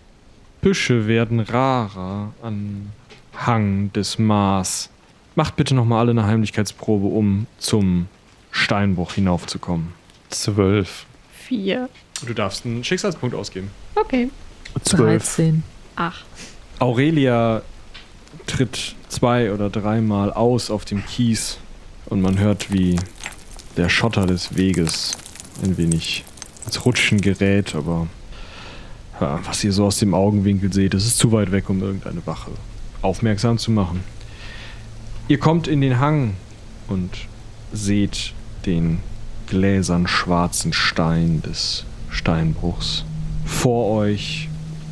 [0.62, 2.91] Büsche werden rarer an
[3.36, 4.89] Hang des Mars.
[5.36, 8.08] Macht bitte nochmal alle eine Heimlichkeitsprobe, um zum
[8.53, 9.93] Steinbruch hinaufzukommen.
[10.29, 11.05] Zwölf.
[11.33, 11.89] Vier.
[12.25, 13.71] Du darfst einen Schicksalspunkt ausgeben.
[13.95, 14.29] Okay.
[14.83, 15.23] Zwölf.
[15.23, 15.63] 13.
[15.95, 16.25] Acht.
[16.79, 17.61] Aurelia
[18.47, 21.57] tritt zwei oder dreimal aus auf dem Kies
[22.05, 22.99] und man hört, wie
[23.75, 25.17] der Schotter des Weges
[25.63, 26.23] ein wenig
[26.65, 28.07] ins Rutschen gerät, aber
[29.19, 32.25] ja, was ihr so aus dem Augenwinkel seht, es ist zu weit weg, um irgendeine
[32.25, 32.51] Wache
[33.01, 34.03] aufmerksam zu machen.
[35.27, 36.35] Ihr kommt in den Hang
[36.87, 37.11] und
[37.71, 38.33] seht
[38.65, 38.99] den
[39.47, 43.06] gläsern schwarzen Stein des Steinbruchs.
[43.45, 44.49] Vor euch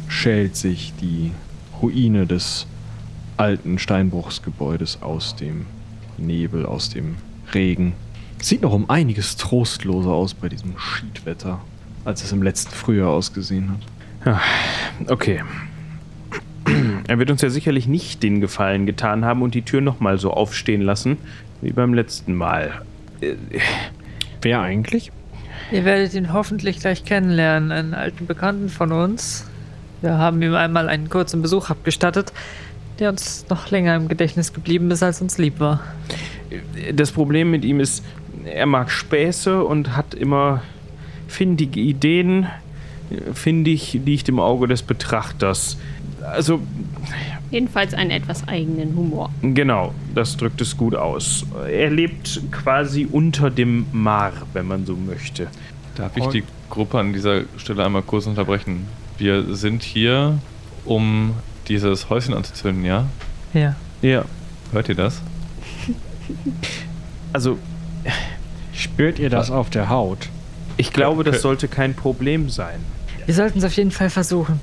[0.07, 1.31] schält sich die
[1.81, 2.67] Ruine des
[3.37, 5.65] alten Steinbruchsgebäudes aus dem
[6.17, 7.15] Nebel, aus dem
[7.53, 7.93] Regen.
[8.39, 11.61] Sieht noch um einiges trostloser aus bei diesem Schiedwetter,
[12.05, 13.71] als es im letzten Frühjahr ausgesehen
[14.25, 14.39] hat.
[15.07, 15.43] Okay.
[17.07, 20.31] Er wird uns ja sicherlich nicht den Gefallen getan haben und die Tür nochmal so
[20.31, 21.17] aufstehen lassen,
[21.61, 22.81] wie beim letzten Mal.
[24.41, 25.11] Wer eigentlich?
[25.71, 29.45] Ihr werdet ihn hoffentlich gleich kennenlernen, einen alten Bekannten von uns.
[30.01, 32.33] Wir haben ihm einmal einen kurzen Besuch abgestattet,
[32.99, 35.79] der uns noch länger im Gedächtnis geblieben ist, als uns lieb war.
[36.93, 38.03] Das Problem mit ihm ist,
[38.45, 40.63] er mag Späße und hat immer
[41.27, 42.47] findige Ideen.
[43.33, 45.77] Findig liegt im Auge des Betrachters.
[46.21, 46.61] Also,
[47.51, 49.29] Jedenfalls einen etwas eigenen Humor.
[49.41, 51.45] genau, das drückt es gut aus.
[51.69, 55.47] Er lebt quasi unter dem Mar, wenn man so möchte.
[55.95, 58.87] Darf ich die Gruppe an dieser Stelle einmal kurz unterbrechen?
[59.17, 60.39] Wir sind hier,
[60.85, 61.33] um
[61.67, 63.07] dieses Häuschen anzuzünden, ja?
[63.53, 63.75] Ja.
[64.01, 64.23] Ja,
[64.71, 65.21] Hört ihr das?
[67.33, 67.57] also
[68.73, 70.29] Spürt ihr das auf der Haut?
[70.77, 72.79] ich glaube, das sollte kein Problem sein.
[73.25, 74.59] Wir sollten es auf jeden Fall versuchen.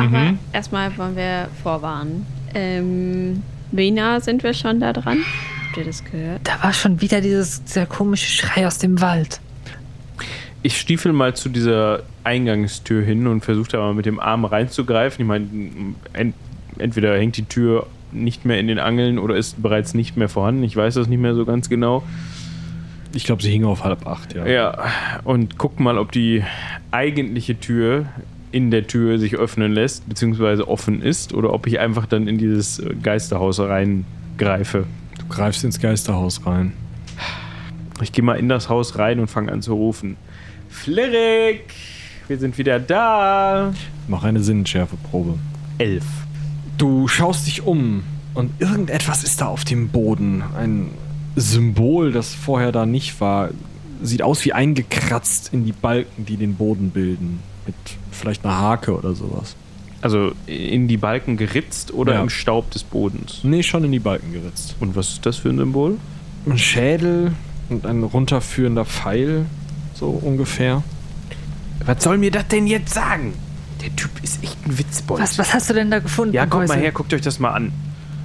[0.00, 0.38] Aber Mhm.
[0.52, 2.26] erstmal wollen wir vorwarnen.
[2.54, 5.18] Ähm, wie nah sind wir schon da dran?
[5.66, 6.40] Habt ihr das gehört?
[6.44, 9.40] Da war schon wieder dieses sehr komische Schrei aus dem Wald.
[10.62, 15.22] Ich stiefel mal zu dieser Eingangstür hin und versuche da mal mit dem Arm reinzugreifen.
[15.22, 15.46] Ich meine,
[16.12, 16.34] ent
[16.78, 20.62] entweder hängt die Tür nicht mehr in den Angeln oder ist bereits nicht mehr vorhanden.
[20.64, 22.02] Ich weiß das nicht mehr so ganz genau.
[23.12, 24.46] Ich glaube, sie hing auf halb acht, ja.
[24.46, 24.78] Ja,
[25.24, 26.42] und guck mal, ob die
[26.90, 28.06] eigentliche Tür
[28.52, 32.38] in der Tür sich öffnen lässt, beziehungsweise offen ist, oder ob ich einfach dann in
[32.38, 34.86] dieses äh, Geisterhaus reingreife.
[35.18, 36.72] Du greifst ins Geisterhaus rein.
[38.02, 40.16] Ich gehe mal in das Haus rein und fange an zu rufen.
[40.68, 41.74] Flirrik,
[42.28, 43.72] wir sind wieder da.
[44.08, 45.38] Mach eine Sinnenschärfeprobe.
[45.78, 46.04] Elf.
[46.78, 48.02] Du schaust dich um
[48.34, 50.42] und irgendetwas ist da auf dem Boden.
[50.56, 50.92] Ein
[51.36, 53.50] Symbol, das vorher da nicht war.
[54.02, 57.40] Sieht aus wie eingekratzt in die Balken, die den Boden bilden.
[57.66, 57.74] Mit
[58.20, 59.56] vielleicht einer Hake oder sowas.
[60.02, 62.22] Also in die Balken geritzt oder Ja.
[62.22, 63.40] im Staub des Bodens.
[63.42, 64.76] Nee, schon in die Balken geritzt.
[64.80, 65.98] Und was ist das für ein Symbol?
[66.46, 67.32] Ein Schädel
[67.68, 69.44] und ein runterführender Pfeil,
[69.94, 70.82] so ungefähr.
[71.84, 73.34] Was soll mir das denn jetzt sagen?
[73.82, 75.20] Der Typ ist echt ein Witzbold.
[75.22, 76.34] Was, was hast du denn da gefunden?
[76.34, 77.72] Ja, kommt mal her, guckt euch das mal an.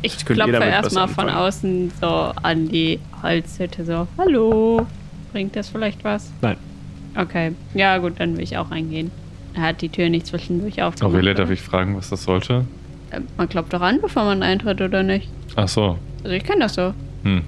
[0.02, 4.08] Ich klopfe erstmal von außen so an die Holzhütte so.
[4.18, 4.86] Hallo.
[5.32, 6.32] Bringt das vielleicht was?
[6.42, 6.58] Nein.
[7.18, 7.54] Okay.
[7.74, 9.12] Ja, gut, dann will ich auch reingehen.
[9.56, 11.14] Er hat die Tür nicht zwischendurch aufgemacht.
[11.14, 12.66] Aurelia, darf ich fragen, was das sollte?
[13.12, 15.30] Äh, Man klopft doch an, bevor man eintritt, oder nicht?
[15.56, 15.98] Ach so.
[16.24, 16.94] Also ich kenne das so.
[17.24, 17.42] Hm.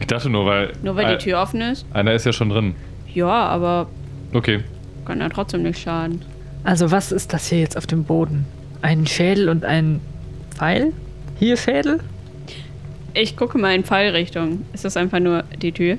[0.00, 0.72] Ich dachte nur, weil.
[0.82, 1.84] Nur weil die Tür offen ist.
[1.92, 2.74] Einer ist ja schon drin.
[3.12, 3.88] Ja, aber
[4.32, 4.60] Okay.
[5.04, 6.22] kann ja trotzdem nicht schaden.
[6.64, 8.46] Also, was ist das hier jetzt auf dem Boden?
[8.82, 10.00] Ein Schädel und ein
[10.54, 10.92] Pfeil?
[11.38, 12.00] Hier Schädel?
[13.12, 14.64] Ich gucke mal in Fallrichtung.
[14.72, 15.98] Ist das einfach nur die Tür?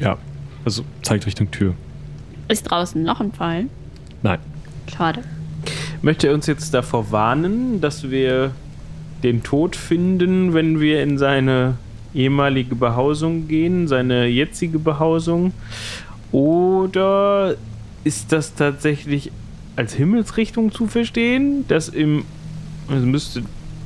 [0.00, 0.16] Ja.
[0.64, 1.74] Also zeigt Richtung Tür.
[2.48, 3.66] Ist draußen noch ein Pfeil?
[4.22, 4.38] Nein.
[4.92, 5.22] Schade.
[6.02, 8.52] Möchte er uns jetzt davor warnen, dass wir
[9.22, 11.76] den Tod finden, wenn wir in seine
[12.14, 15.52] ehemalige Behausung gehen, seine jetzige Behausung?
[16.30, 17.56] Oder
[18.04, 19.32] ist das tatsächlich
[19.76, 22.24] als Himmelsrichtung zu verstehen, dass im,
[22.88, 23.42] es müsste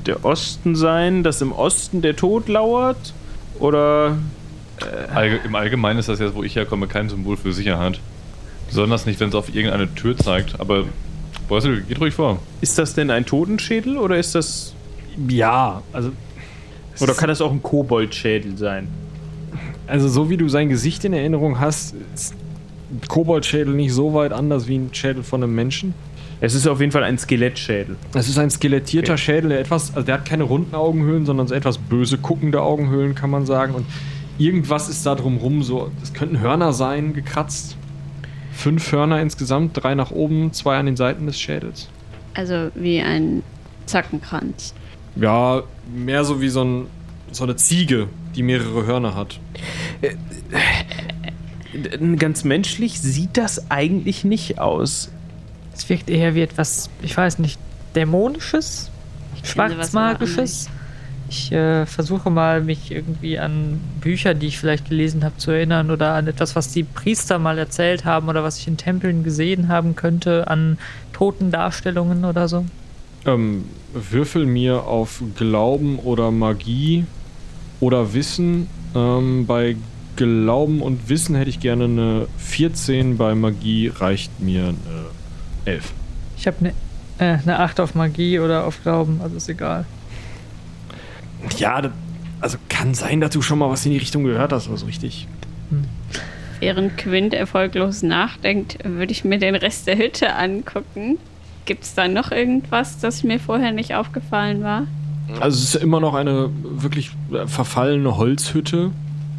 [0.06, 3.14] der Osten sein, dass im Osten der Tod lauert?
[3.60, 4.18] Oder
[5.14, 8.00] Allge Im Allgemeinen ist das jetzt, wo ich herkomme, kein Symbol für Sicherheit.
[8.68, 10.60] Besonders nicht, wenn es auf irgendeine Tür zeigt.
[10.60, 10.84] Aber
[11.48, 12.38] Beusel, geht ruhig vor.
[12.60, 14.74] ist das denn ein Totenschädel oder ist das
[15.28, 16.10] Ja, also.
[17.00, 18.88] oder kann das auch ein Koboldschädel sein?
[19.86, 22.34] Also, so wie du sein Gesicht in Erinnerung hast, ist
[22.90, 25.94] ein Koboldschädel nicht so weit anders wie ein Schädel von einem Menschen.
[26.40, 27.96] Es ist auf jeden Fall ein Skelettschädel.
[28.14, 29.22] Es ist ein skelettierter Okay.
[29.22, 33.14] Schädel, der etwas, also der hat keine runden Augenhöhlen, sondern so etwas böse guckende Augenhöhlen,
[33.14, 33.74] kann man sagen.
[33.74, 33.86] Und
[34.36, 37.76] irgendwas ist da drumrum so, es könnten Hörner sein, gekratzt.
[38.58, 41.86] Fünf Hörner insgesamt, drei nach oben, zwei an den Seiten des Schädels.
[42.34, 43.44] Also wie ein
[43.86, 44.74] Zackenkranz.
[45.14, 45.62] Ja,
[45.94, 46.86] mehr so wie so, ein,
[47.30, 49.38] so eine Ziege, die mehrere Hörner hat.
[52.16, 55.12] Ganz menschlich sieht das eigentlich nicht aus.
[55.72, 57.60] Es wirkt eher wie etwas, ich weiß nicht,
[57.94, 58.90] Dämonisches?
[59.44, 60.68] Schwarzmagisches?
[61.30, 65.90] Ich äh, versuche mal, mich irgendwie an Bücher, die ich vielleicht gelesen habe, zu erinnern
[65.90, 69.68] oder an etwas, was die Priester mal erzählt haben oder was ich in Tempeln gesehen
[69.68, 70.78] haben könnte, an
[71.12, 72.64] Totendarstellungen oder so.
[73.26, 77.04] Ähm, würfel mir auf Glauben oder Magie
[77.80, 78.68] oder Wissen.
[78.94, 79.76] Ähm, bei
[80.16, 84.76] Glauben und Wissen hätte ich gerne eine 14, bei Magie reicht mir eine
[85.66, 85.92] 11.
[86.38, 86.72] Ich habe eine
[87.18, 89.84] äh, eine 8 auf Magie oder auf Glauben, also ist egal.
[91.58, 91.92] Ja, das,
[92.40, 94.86] also kann sein, dass du schon mal was in die Richtung gehört hast, aber so
[94.86, 95.26] richtig.
[96.60, 101.18] Während Quint erfolglos nachdenkt, würde ich mir den Rest der Hütte angucken.
[101.66, 104.86] Gibt es da noch irgendwas, das mir vorher nicht aufgefallen war?
[105.40, 108.90] Also es ist immer noch eine wirklich äh, verfallene Holzhütte,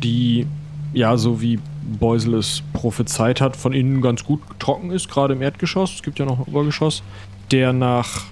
[0.03, 0.45] die
[0.93, 1.59] ja so wie
[1.99, 5.95] Beusel es prophezeit hat, von innen ganz gut trocken ist, gerade im Erdgeschoss.
[5.95, 7.01] Es gibt ja noch ein Obergeschoss.
[7.51, 8.25] Der nach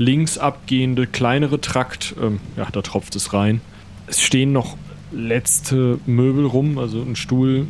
[0.00, 3.60] links abgehende kleinere Trakt, ähm, ja, da tropft es rein.
[4.06, 4.76] Es stehen noch
[5.12, 7.66] letzte Möbel rum, also ein Stuhl,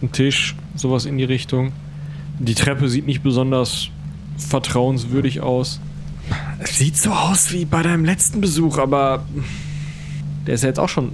[0.00, 1.72] ein Tisch, sowas in die Richtung.
[2.38, 3.88] Die Treppe sieht nicht besonders
[4.38, 5.80] vertrauenswürdig aus.
[6.60, 9.24] Es sieht so aus wie bei deinem letzten Besuch, aber
[10.46, 11.10] der ist ja jetzt auch schon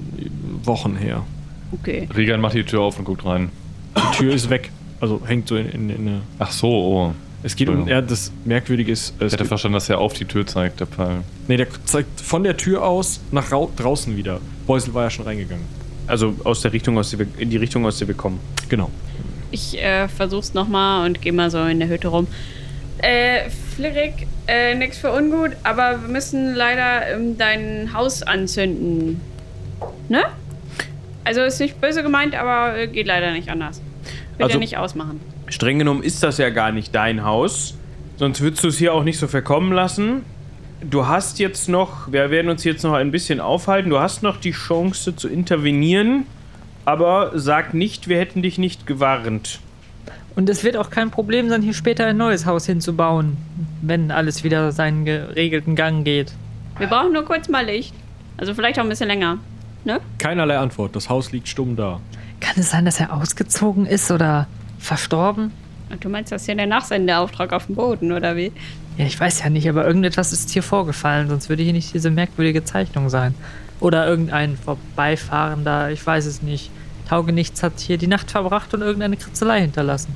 [0.64, 1.24] Wochen her.
[1.72, 2.08] Okay.
[2.14, 3.50] Regan macht die Tür auf und guckt rein.
[3.96, 4.70] Die Tür ist weg.
[5.00, 6.20] Also hängt so in, in, in eine.
[6.38, 7.14] Ach so, oh.
[7.42, 7.88] Es geht um.
[7.88, 9.14] Ja, das Merkwürdige ist.
[9.20, 11.22] Ich hatte verstanden, dass er auf die Tür zeigt, der Pfeil.
[11.48, 14.40] nee, der zeigt von der Tür aus nach rau draußen wieder.
[14.66, 15.64] Beusel war ja schon reingegangen.
[16.06, 18.38] Also aus der Richtung, aus der wir, in die Richtung, aus der wir kommen.
[18.68, 18.90] Genau.
[19.50, 22.26] Ich äh, versuch's nochmal und gehe mal so in der Hütte rum.
[22.98, 29.20] Äh, Flirik, äh, nix für ungut, aber wir müssen leider ähm, dein Haus anzünden.
[30.08, 30.22] Ne?
[31.24, 33.80] Also ist nicht böse gemeint, aber äh, geht leider nicht anders.
[34.36, 35.20] Will Also- ja nicht ausmachen.
[35.52, 37.74] Streng genommen ist das ja gar nicht dein Haus.
[38.16, 40.22] Sonst würdest du es hier auch nicht so verkommen lassen.
[40.80, 44.38] Du hast jetzt noch, wir werden uns jetzt noch ein bisschen aufhalten, du hast noch
[44.38, 46.24] die Chance zu intervenieren,
[46.84, 49.60] aber sag nicht, wir hätten dich nicht gewarnt.
[50.34, 53.36] Und es wird auch kein Problem sein, hier später ein neues Haus hinzubauen,
[53.82, 56.32] wenn alles wieder seinen geregelten Gang geht.
[56.78, 57.94] Wir brauchen nur kurz mal Licht.
[58.38, 59.38] Also vielleicht auch ein bisschen länger.
[59.84, 60.00] Ne?
[60.18, 60.96] Keinerlei Antwort.
[60.96, 62.00] Das Haus liegt stumm da.
[62.40, 64.48] Kann es sein, dass er ausgezogen ist oder
[64.82, 65.52] verstorben?
[65.90, 68.52] Und du meinst, das ist ja der Nachsendeauftrag auf dem Boden, oder wie?
[68.96, 72.10] Ja, ich weiß ja nicht, aber irgendetwas ist hier vorgefallen, sonst würde hier nicht diese
[72.10, 73.34] merkwürdige Zeichnung sein.
[73.80, 76.70] Oder irgendein Vorbeifahrender, ich weiß es nicht.
[77.08, 80.14] Taugenichts hat hier die Nacht verbracht und irgendeine Kritzelei hinterlassen.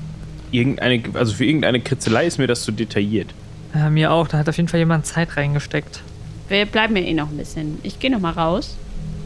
[0.50, 3.34] Irgendeine, also für irgendeine Kritzelei ist mir das zu detailliert.
[3.74, 6.02] Äh, mir auch, da hat auf jeden Fall jemand Zeit reingesteckt.
[6.48, 7.78] Wir bleiben ja eh noch ein bisschen.
[7.82, 8.76] Ich gehe noch mal raus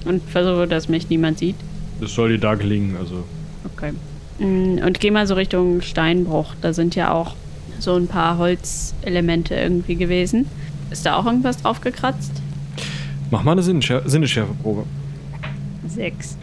[0.05, 1.57] und versuche, dass mich niemand sieht.
[2.01, 2.97] Das soll dir da gelingen.
[2.97, 3.25] Also
[3.77, 3.93] Okay.
[4.41, 6.55] Mm, Und gehe mal so Richtung Steinbruch.
[6.61, 7.35] Da sind ja auch
[7.79, 10.47] so ein paar Holzelemente irgendwie gewesen.
[10.91, 12.33] Ist da auch irgendwas drauf gekratzt?
[13.31, 14.85] mach mal eine Sinnesschär Sinnesschärfeprobe.
[15.87, 16.37] Sechs.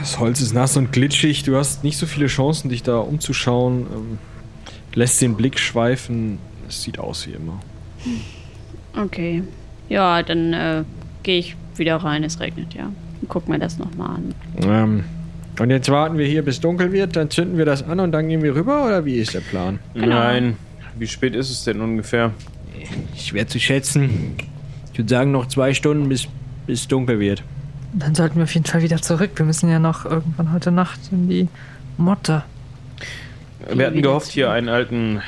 [0.00, 1.42] Das Holz ist nass und glitschig.
[1.44, 3.86] Du hast nicht so viele Chancen, dich da umzuschauen.
[3.94, 4.18] Ähm,
[4.94, 6.38] lässt den Blick schweifen.
[6.68, 7.60] Es sieht aus wie immer.
[9.00, 9.42] Okay.
[9.88, 10.84] Ja, dann äh,
[11.22, 12.24] gehe ich wieder rein.
[12.24, 12.86] Es regnet ja.
[13.20, 14.34] Und guck mir das nochmal an.
[14.62, 15.04] Ähm,
[15.58, 17.16] und jetzt warten wir hier, bis dunkel wird.
[17.16, 18.84] Dann zünden wir das an und dann gehen wir rüber.
[18.86, 19.78] Oder wie ist der Plan?
[19.94, 20.08] Genau.
[20.08, 20.56] Nein.
[20.98, 22.32] Wie spät ist es denn ungefähr?
[23.16, 24.36] Schwer zu schätzen.
[24.92, 26.28] Ich würde sagen, noch zwei Stunden, bis
[26.66, 27.42] es dunkel wird.
[27.92, 29.30] Dann sollten wir auf jeden Fall wieder zurück.
[29.36, 31.48] Wir müssen ja noch irgendwann heute Nacht in die
[31.96, 32.42] Motte.
[33.72, 35.22] Wir hatten gehofft, hier einen alten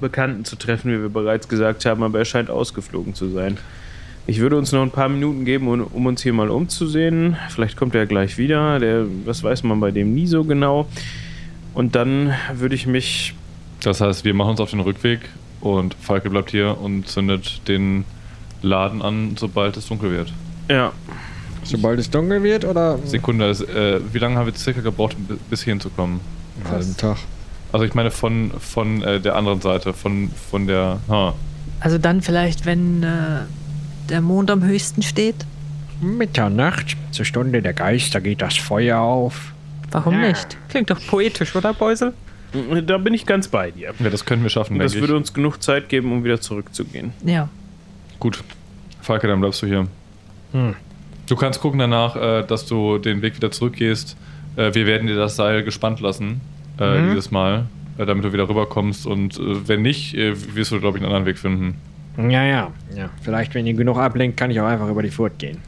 [0.00, 3.58] Bekannten zu treffen, wie wir bereits gesagt haben, aber er scheint ausgeflogen zu sein.
[4.26, 7.36] Ich würde uns noch ein paar Minuten geben, um, um uns hier mal umzusehen.
[7.48, 8.78] Vielleicht kommt er gleich wieder.
[8.78, 10.86] Der, das weiß man bei dem nie so genau.
[11.74, 13.34] Und dann würde ich mich.
[13.82, 15.20] Das heißt, wir machen uns auf den Rückweg
[15.60, 18.04] und Falke bleibt hier und zündet den
[18.62, 20.32] Laden an, sobald es dunkel wird.
[20.68, 20.92] Ja,
[21.62, 25.34] Sobald es dunkel wird oder Sekunde, ist, äh, wie lange haben wir circa gebraucht, bi-
[25.50, 26.20] bis hierhin zu kommen?
[26.64, 27.18] einen halben Tag.
[27.72, 30.98] Also ich meine von, von äh, der anderen Seite, von, von der...
[31.08, 31.34] Ha.
[31.80, 33.06] Also dann vielleicht, wenn äh,
[34.10, 35.36] der Mond am höchsten steht?
[36.00, 39.52] Mitternacht, zur Stunde der Geister geht das Feuer auf.
[39.90, 40.28] Warum Ja.
[40.28, 40.56] nicht?
[40.68, 42.12] Klingt doch poetisch, oder Beusel?
[42.84, 43.92] da bin ich ganz bei dir.
[43.98, 45.20] Ja, das können wir schaffen, das denke würde ich.
[45.20, 47.12] uns genug Zeit geben, um wieder zurückzugehen.
[47.24, 47.48] Ja.
[48.18, 48.42] Gut.
[49.00, 49.86] Falke, dann bleibst du hier.
[50.52, 50.74] Hm.
[51.28, 54.16] Du kannst gucken danach, äh, dass du den Weg wieder zurückgehst.
[54.56, 56.40] Äh, wir werden dir das Seil gespannt lassen,
[56.80, 57.10] äh, Mhm.
[57.10, 57.66] dieses Mal,
[57.98, 59.06] damit du wieder rüberkommst.
[59.06, 61.76] Und wenn nicht, wirst du, glaube ich, einen anderen Weg finden.
[62.28, 63.10] Ja, ja, ja.
[63.22, 65.58] Vielleicht, wenn ihr genug ablenkt, kann ich auch einfach über die Furt gehen.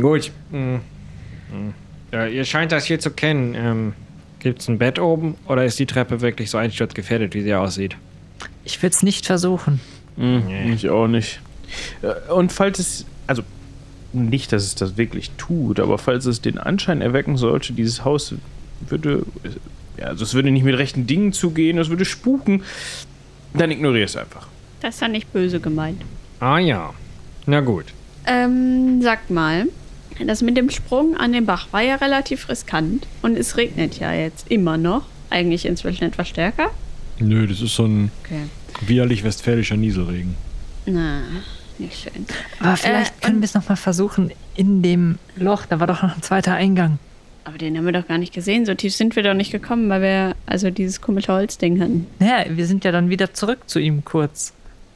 [0.00, 0.32] Gut.
[0.50, 1.74] Mm, mm.
[2.12, 3.54] Ja, ihr scheint das hier zu kennen.
[3.54, 3.92] Ähm,
[4.40, 7.96] gibt's ein Bett oben oder ist die Treppe wirklich so einsturzgefährdet, wie sie aussieht?
[8.64, 9.80] Ich will es nicht versuchen.
[10.16, 10.72] Hm, Nee.
[10.72, 11.40] Ich auch nicht.
[12.02, 13.42] Äh, Und falls es, also
[14.12, 18.34] nicht, dass es das wirklich tut, aber falls es den Anschein erwecken sollte, dieses Haus
[18.88, 19.24] würde,
[19.96, 22.62] ja, also es würde nicht mit rechten Dingen zugehen, es würde spuken,
[23.54, 24.48] dann ignoriere es einfach.
[24.82, 26.02] Das ist ja nicht böse gemeint.
[26.40, 26.92] Ah ja.
[27.46, 27.86] Na gut.
[28.26, 29.66] Ähm, sagt mal,
[30.26, 34.12] das mit dem Sprung an den Bach war ja relativ riskant und es regnet ja
[34.12, 35.06] jetzt immer noch.
[35.30, 36.70] Eigentlich inzwischen etwas stärker.
[37.18, 38.42] Nö, das ist so ein Okay.
[38.86, 40.34] widerlich westfälischer Nieselregen.
[40.86, 41.20] Na,
[41.78, 42.26] nicht schön.
[42.60, 45.64] Aber vielleicht Äh, können wir es nochmal versuchen in dem Loch.
[45.66, 46.98] Da war doch noch ein zweiter Eingang.
[47.44, 48.66] Aber den haben wir doch gar nicht gesehen.
[48.66, 52.06] So tief sind wir doch nicht gekommen, weil wir also dieses komische Holzding hatten.
[52.18, 54.52] Naja, wir sind ja dann wieder zurück zu ihm kurz.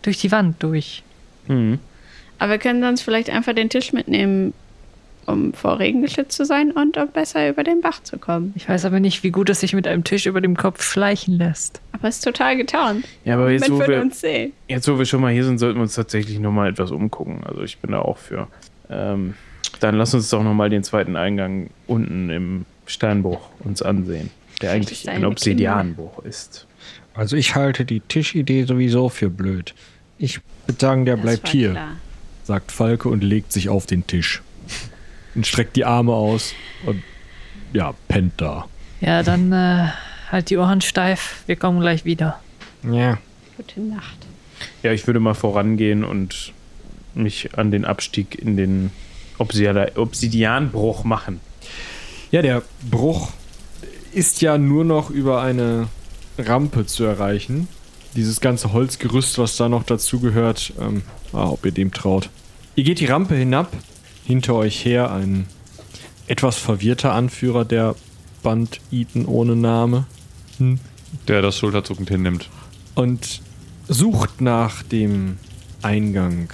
[0.06, 1.02] Durch die Wand durch.
[1.48, 1.80] Hm.
[2.38, 4.54] Aber wir können sonst vielleicht einfach den Tisch mitnehmen,
[5.26, 8.52] um vor Regen geschützt zu sein und um besser über den Bach zu kommen.
[8.54, 11.36] Ich weiß aber nicht, wie gut es sich mit einem Tisch über dem Kopf schleichen
[11.38, 11.80] lässt.
[11.90, 13.02] Aber es ist total getan.
[13.24, 14.52] Ja, aber jetzt wo, wir, uns sehen.
[14.68, 17.42] jetzt, wo wir schon mal hier sind, sollten wir uns tatsächlich noch mal etwas umgucken.
[17.44, 18.46] Also ich bin da auch für.
[18.88, 19.34] Ähm,
[19.80, 24.30] dann lass uns doch noch mal den zweiten Eingang unten im Steinbruch uns ansehen,
[24.62, 26.68] der eigentlich ein Obsidianbruch ist.
[27.14, 29.74] Also ich halte die Tischidee sowieso für blöd.
[30.18, 31.70] Ich würde sagen, der Das bleibt hier.
[31.72, 31.96] klar.
[32.44, 34.42] sagt Falke und legt sich auf den Tisch.
[35.34, 36.54] Und streckt die Arme aus
[36.86, 37.02] und
[37.72, 38.66] ja, pennt da.
[39.00, 39.88] Ja, dann äh,
[40.32, 41.42] halt die Ohren steif.
[41.46, 42.40] Wir kommen gleich wieder.
[42.90, 43.18] Ja.
[43.56, 44.16] Gute Nacht.
[44.82, 46.52] Ja, ich würde mal vorangehen und
[47.14, 48.90] mich an den Abstieg in den
[49.38, 51.40] Obsidia- Obsidianbruch machen.
[52.30, 53.30] Ja, der Bruch
[54.12, 55.88] ist ja nur noch über eine
[56.38, 57.68] Rampe zu erreichen.
[58.16, 61.02] Dieses ganze Holzgerüst, was da noch dazu gehört, ähm,
[61.32, 62.30] ah, ob ihr dem traut.
[62.74, 63.70] Ihr geht die Rampe hinab,
[64.24, 65.46] hinter euch her ein
[66.26, 67.94] etwas verwirrter Anführer der
[68.42, 70.06] Banditen ohne Name.
[70.58, 70.80] Hm.
[71.28, 72.48] Der das schulterzuckend hinnimmt.
[72.96, 73.42] und
[73.88, 75.38] sucht nach dem
[75.82, 76.48] Eingang.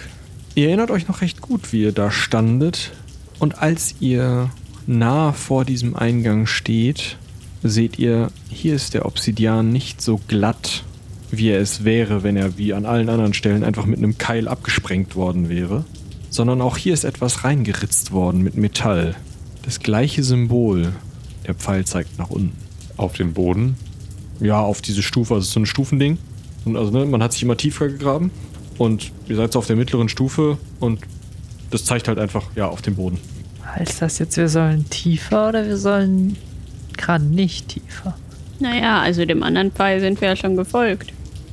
[0.55, 2.93] Ihr erinnert euch noch recht gut, wie ihr da standet.
[3.39, 4.51] Und als ihr
[4.87, 7.17] nah vor diesem Eingang steht,
[7.63, 10.85] seht ihr, hier ist der Obsidian nicht so glatt,
[11.33, 14.47] wie er es wäre, wenn er wie an allen anderen Stellen einfach mit einem Keil
[14.47, 15.85] abgesprengt worden wäre,
[16.29, 19.17] sondern auch hier ist etwas reingeritzt worden mit Metall.
[19.63, 20.93] Das gleiche Symbol.
[21.47, 22.57] Der Pfeil zeigt nach unten.
[22.97, 23.77] Auf den Boden.
[24.41, 26.19] Ja, auf diese Stufe, also es ist so ein Stufending.
[26.65, 28.31] Und also, ne, man hat sich immer tiefer gegraben
[28.79, 31.01] und ihr seid so auf der mittleren Stufe und
[31.71, 33.19] das zeigt halt einfach, ja, auf dem Boden.
[33.65, 36.37] Heißt das jetzt, wir sollen tiefer oder wir sollen
[36.97, 38.17] gerade nicht tiefer?
[38.61, 41.13] Naja, also dem anderen Pfeil sind wir ja schon gefolgt.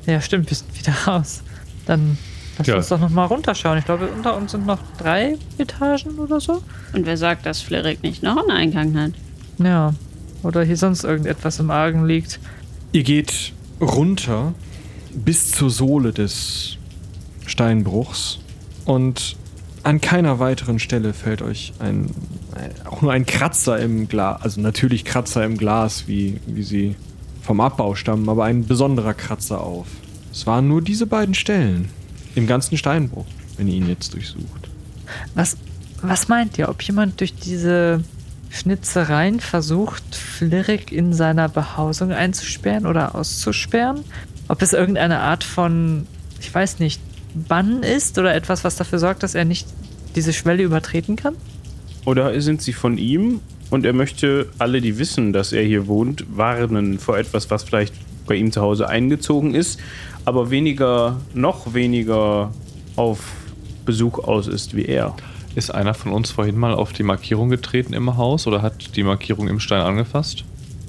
[0.09, 1.41] Ja, stimmt, wir sind wieder raus.
[1.85, 2.17] Dann
[2.57, 2.75] lass Ja.
[2.77, 3.77] uns doch nochmal runterschauen.
[3.79, 6.61] Ich glaube, unter uns sind noch drei Etagen oder so.
[6.93, 9.11] Und wer sagt, dass Flirik nicht noch einen Eingang hat?
[9.59, 9.93] Ja.
[10.43, 12.39] Oder hier sonst irgendetwas im Argen liegt.
[12.91, 14.53] Ihr geht runter
[15.13, 16.77] bis zur Sohle des
[17.45, 18.39] Steinbruchs
[18.85, 19.35] und
[19.83, 22.11] an keiner weiteren Stelle fällt euch ein,
[22.55, 26.95] ein auch nur ein Kratzer im Glas, also natürlich Kratzer im Glas, wie, wie sie
[27.41, 29.87] vom Abbau stammen, aber ein besonderer Kratzer auf.
[30.39, 31.89] Es waren nur diese beiden Stellen
[32.33, 33.25] im ganzen Steinbruch,
[33.57, 34.69] wenn ihr ihn jetzt durchsucht.
[35.35, 35.57] Was,
[36.01, 38.05] was meint ihr, ob jemand durch diese
[38.49, 44.05] Schnitzereien versucht, Flirik in seiner Behausung einzusperren oder auszusperren?
[44.47, 46.07] Ob es irgendeine Art von,
[46.39, 47.01] ich weiß nicht,
[47.35, 49.67] Bann ist oder etwas, was dafür sorgt, dass er nicht
[50.15, 51.35] diese Schwelle übertreten kann?
[52.05, 56.23] Oder sind sie von ihm und er möchte alle, die wissen, dass er hier wohnt,
[56.29, 57.93] warnen vor etwas, was vielleicht
[58.29, 59.81] bei ihm zu Hause eingezogen ist,
[60.25, 62.51] aber weniger, noch weniger
[62.95, 63.19] auf
[63.85, 65.15] Besuch aus ist wie er.
[65.55, 69.03] Ist einer von uns vorhin mal auf die Markierung getreten im Haus oder hat die
[69.03, 70.43] Markierung im Stein angefasst?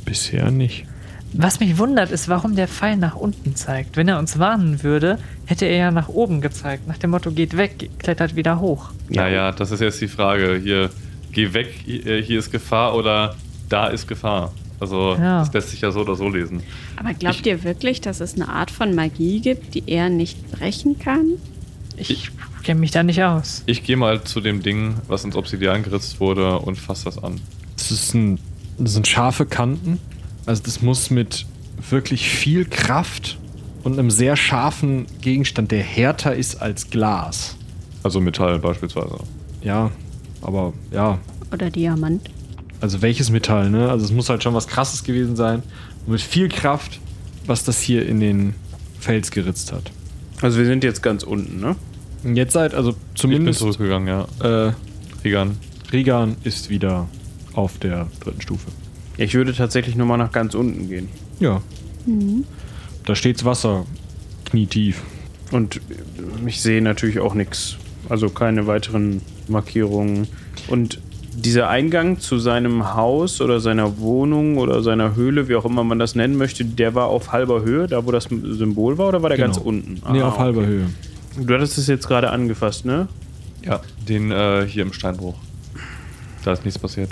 [0.04, 0.84] Bisher nicht.
[1.32, 3.96] Was mich wundert, ist, warum der Pfeil nach unten zeigt.
[3.96, 6.88] Wenn er uns warnen würde, hätte er ja nach oben gezeigt.
[6.88, 8.90] Nach dem Motto, geht weg, klettert wieder hoch.
[9.08, 9.22] Ja.
[9.22, 10.60] Naja, das ist jetzt die Frage.
[10.62, 10.90] Hier,
[11.30, 13.36] geh weg, hier hier ist Gefahr oder
[13.68, 14.52] da ist Gefahr.
[14.80, 15.40] Also, Ja.
[15.40, 16.62] das lässt sich ja so oder so lesen.
[16.96, 20.98] Aber glaubt ihr wirklich, dass es eine Art von Magie gibt, die er nicht brechen
[20.98, 21.32] kann?
[21.96, 22.30] Ich
[22.62, 23.62] kenne mich da nicht aus.
[23.66, 27.40] Ich gehe mal zu dem Ding, was ins Obsidian geritzt wurde und fasse das an.
[27.76, 28.38] Das, ist ein,
[28.78, 29.98] das sind scharfe Kanten.
[30.46, 31.44] Also das muss mit
[31.90, 33.38] wirklich viel Kraft
[33.84, 37.56] und einem sehr scharfen Gegenstand, der härter ist als Glas.
[38.02, 39.18] Also Metall beispielsweise.
[39.62, 39.90] Ja,
[40.40, 41.18] aber ja,
[41.52, 42.30] Oder Diamant?
[42.80, 43.90] Also welches Metall, ne?
[43.90, 45.62] Also es muss halt schon was krasses gewesen sein.
[46.06, 47.00] Und mit viel Kraft,
[47.46, 48.54] was das hier in den
[48.98, 49.90] Fels geritzt hat.
[50.40, 51.76] Also wir sind jetzt ganz unten, ne?
[52.34, 54.68] Jetzt seid, also Ich bin zumindest zurückgegangen, ja.
[54.68, 54.72] äh,
[55.24, 55.56] Regan.
[55.92, 57.08] Regan ist wieder
[57.54, 58.66] auf der dritten Stufe.
[59.16, 61.08] Ich würde tatsächlich nochmal nach ganz unten gehen.
[61.40, 61.60] Ja.
[63.04, 63.86] Da steht's Wasser,
[64.46, 65.02] knietief.
[65.50, 65.80] Und
[66.46, 67.76] ich sehe natürlich auch nichts.
[68.08, 70.26] Also keine weiteren Markierungen.
[70.68, 71.00] Und
[71.40, 75.98] dieser Eingang zu seinem Haus oder seiner Wohnung oder seiner Höhle, wie auch immer man
[75.98, 79.28] das nennen möchte, der war auf halber Höhe, da wo das Symbol war, oder war
[79.30, 79.52] der Genau.
[79.52, 80.00] ganz unten?
[80.12, 80.68] nee, Ah, auf halber okay.
[80.68, 80.86] Höhe.
[81.46, 83.08] Du hattest es jetzt gerade angefasst, ne?
[83.64, 85.34] Ja, den äh, hier im Steinbruch.
[86.44, 87.10] Da ist nichts passiert.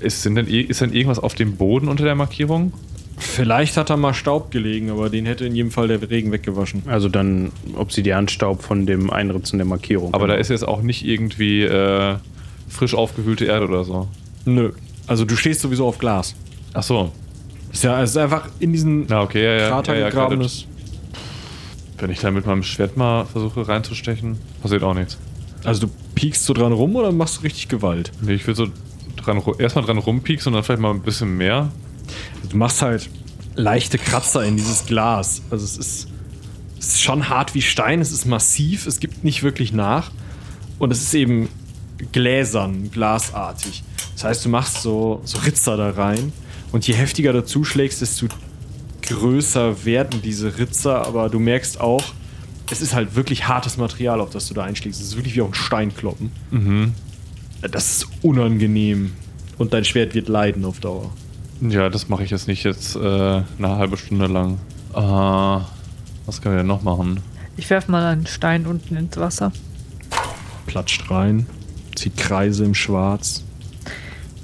[0.00, 2.72] Ist, denn, ist denn irgendwas auf dem Boden unter der Markierung?
[3.18, 6.82] Vielleicht hat da mal Staub gelegen, aber den hätte in jedem Fall der Regen weggewaschen.
[6.86, 10.14] Also dann Obsidianstaub von dem Einritzen der Markierung.
[10.14, 12.14] Aber da ist jetzt auch nicht irgendwie äh,
[12.70, 14.08] frisch aufgewühlte Erde oder so.
[14.46, 14.72] Nö.
[15.06, 16.34] Also du stehst sowieso auf Glas.
[16.72, 17.12] Ach so.
[17.72, 19.68] Ist ja, es ist einfach in diesen Na, okay, ja, ja.
[19.68, 20.66] Krater ja, ja, klar, gegraben das- ist.
[21.98, 25.18] Wenn ich da mit meinem Schwert mal versuche reinzustechen, passiert auch nichts.
[25.64, 28.10] Also du piekst so dran rum oder machst du richtig Gewalt?
[28.22, 28.68] Nee, ich will so
[29.16, 31.70] dran, erstmal dran rumpieksen und dann vielleicht mal ein bisschen mehr.
[32.48, 33.10] Du machst halt
[33.54, 35.42] leichte Kratzer in dieses Glas.
[35.50, 36.08] Also es ist,
[36.78, 40.10] es ist schon hart wie Stein, es ist massiv, es gibt nicht wirklich nach.
[40.78, 41.48] Und es ist eben
[42.12, 43.82] gläsern, glasartig.
[44.14, 46.32] Das heißt, du machst so, so Ritzer da rein.
[46.72, 48.26] Und je heftiger du zuschlägst, desto
[49.02, 51.06] größer werden diese Ritzer.
[51.06, 52.04] Aber du merkst auch,
[52.70, 55.00] es ist halt wirklich hartes Material, auf das du da einschlägst.
[55.00, 56.30] Es ist wirklich wie auf einen Steinkloppen.
[56.50, 56.94] Mhm.
[57.62, 59.12] Das ist unangenehm.
[59.58, 61.10] Und dein Schwert wird leiden auf Dauer.
[61.60, 64.58] Ja, das mache ich jetzt nicht jetzt äh, eine halbe Stunde lang.
[64.94, 65.64] Äh,
[66.26, 67.20] was können wir denn noch machen?
[67.56, 69.52] Ich werf mal einen Stein unten ins Wasser.
[70.66, 71.46] platscht rein,
[72.00, 73.44] zieht Kreise im Schwarz,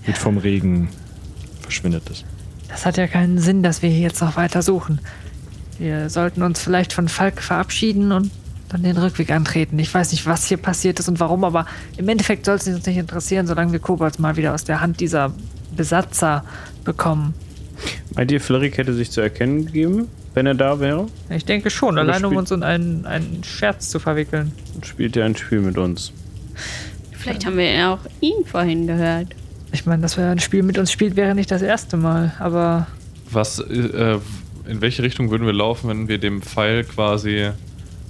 [0.04, 0.88] wird vom Regen
[1.62, 2.24] verschwindet es.
[2.68, 5.00] Das hat ja keinen Sinn, dass wir hier jetzt noch weiter suchen.
[5.78, 8.30] Wir sollten uns vielleicht von Falk verabschieden und
[8.68, 9.78] dann den Rückweg antreten.
[9.78, 12.84] Ich weiß nicht, was hier passiert ist und warum, aber im Endeffekt soll es uns
[12.86, 15.32] nicht interessieren, solange wir Kobolds mal wieder aus der Hand dieser
[15.74, 16.44] Besatzer
[16.84, 17.34] bekommen.
[18.14, 21.06] Meint ihr, Flirik hätte sich zu erkennen gegeben, wenn er da wäre?
[21.30, 24.52] Ich denke schon, Oder allein um uns in einen, einen Scherz zu verwickeln.
[24.74, 26.12] Und spielt er ein Spiel mit uns?
[27.26, 29.26] Vielleicht haben wir ja auch ihn vorhin gehört.
[29.72, 32.86] Ich meine, dass er ein Spiel mit uns spielt, wäre nicht das erste Mal, aber
[33.32, 34.18] Was, äh,
[34.68, 37.50] in welche Richtung würden wir laufen, wenn wir dem Pfeil quasi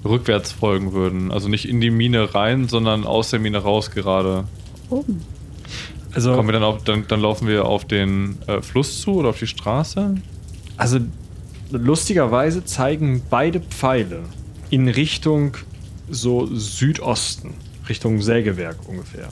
[0.05, 1.33] rückwärts folgen würden?
[1.33, 4.45] Also nicht in die Mine rein, sondern aus der Mine raus gerade.
[4.91, 5.23] Oben.
[6.13, 9.31] Also, Kommen wir dann auf, dann, dann laufen wir auf den äh, Fluss zu oder
[9.31, 10.15] auf die Straße?
[10.77, 10.99] also
[11.71, 14.25] lustigerweise zeigen beide Pfeile
[14.69, 15.57] in Richtung
[16.11, 17.55] so Südosten,
[17.89, 19.29] Richtung Sägewerk ungefähr,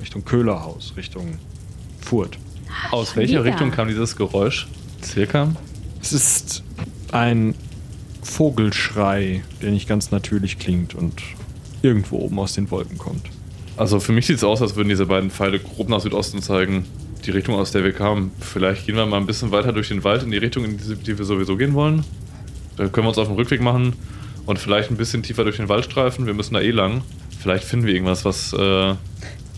[0.00, 1.38] Richtung Köhlerhaus, Richtung
[2.00, 2.38] Furt.
[2.90, 3.44] Aus welcher wieder.
[3.44, 4.66] Richtung kam dieses Geräusch?
[5.02, 5.54] Circa?
[6.00, 6.62] Es ist
[7.12, 7.54] ein
[8.22, 11.22] Vogelschrei, der nicht ganz natürlich klingt und
[11.82, 13.26] irgendwo oben aus den Wolken kommt.
[13.76, 16.84] Also für mich sieht es aus, als würden diese beiden Pfeile grob nach Südosten zeigen.
[17.24, 18.30] Die Richtung, aus der wir kamen.
[18.40, 20.94] Vielleicht gehen wir mal ein bisschen weiter durch den Wald in die Richtung, in die,
[20.94, 22.04] die wir sowieso gehen wollen.
[22.76, 23.94] Da können wir uns auf den Rückweg machen
[24.46, 26.26] und vielleicht ein bisschen tiefer durch den Wald streifen.
[26.26, 27.02] Wir müssen da eh lang.
[27.38, 28.52] Vielleicht finden wir irgendwas, was.
[28.52, 28.94] Äh,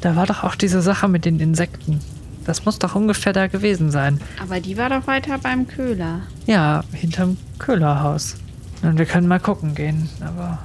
[0.00, 2.00] da war doch auch diese Sache mit den Insekten.
[2.46, 4.20] Das muss doch ungefähr da gewesen sein.
[4.42, 6.22] Aber die war doch weiter beim Köhler.
[6.46, 8.36] Ja, hinterm Köhlerhaus.
[8.82, 10.58] Und wir können mal gucken gehen, aber.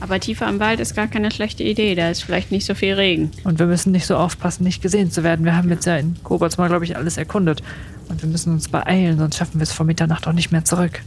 [0.00, 1.94] Aber tiefer im Wald ist gar keine schlechte Idee.
[1.94, 3.30] Da ist vielleicht nicht so viel Regen.
[3.44, 5.44] Und wir müssen nicht so aufpassen, nicht gesehen zu werden.
[5.44, 7.62] Wir haben jetzt ja in Kobolds mal, glaube ich, alles erkundet.
[8.08, 11.02] Und wir müssen uns beeilen, sonst schaffen wir es vor Mitternacht auch nicht mehr zurück.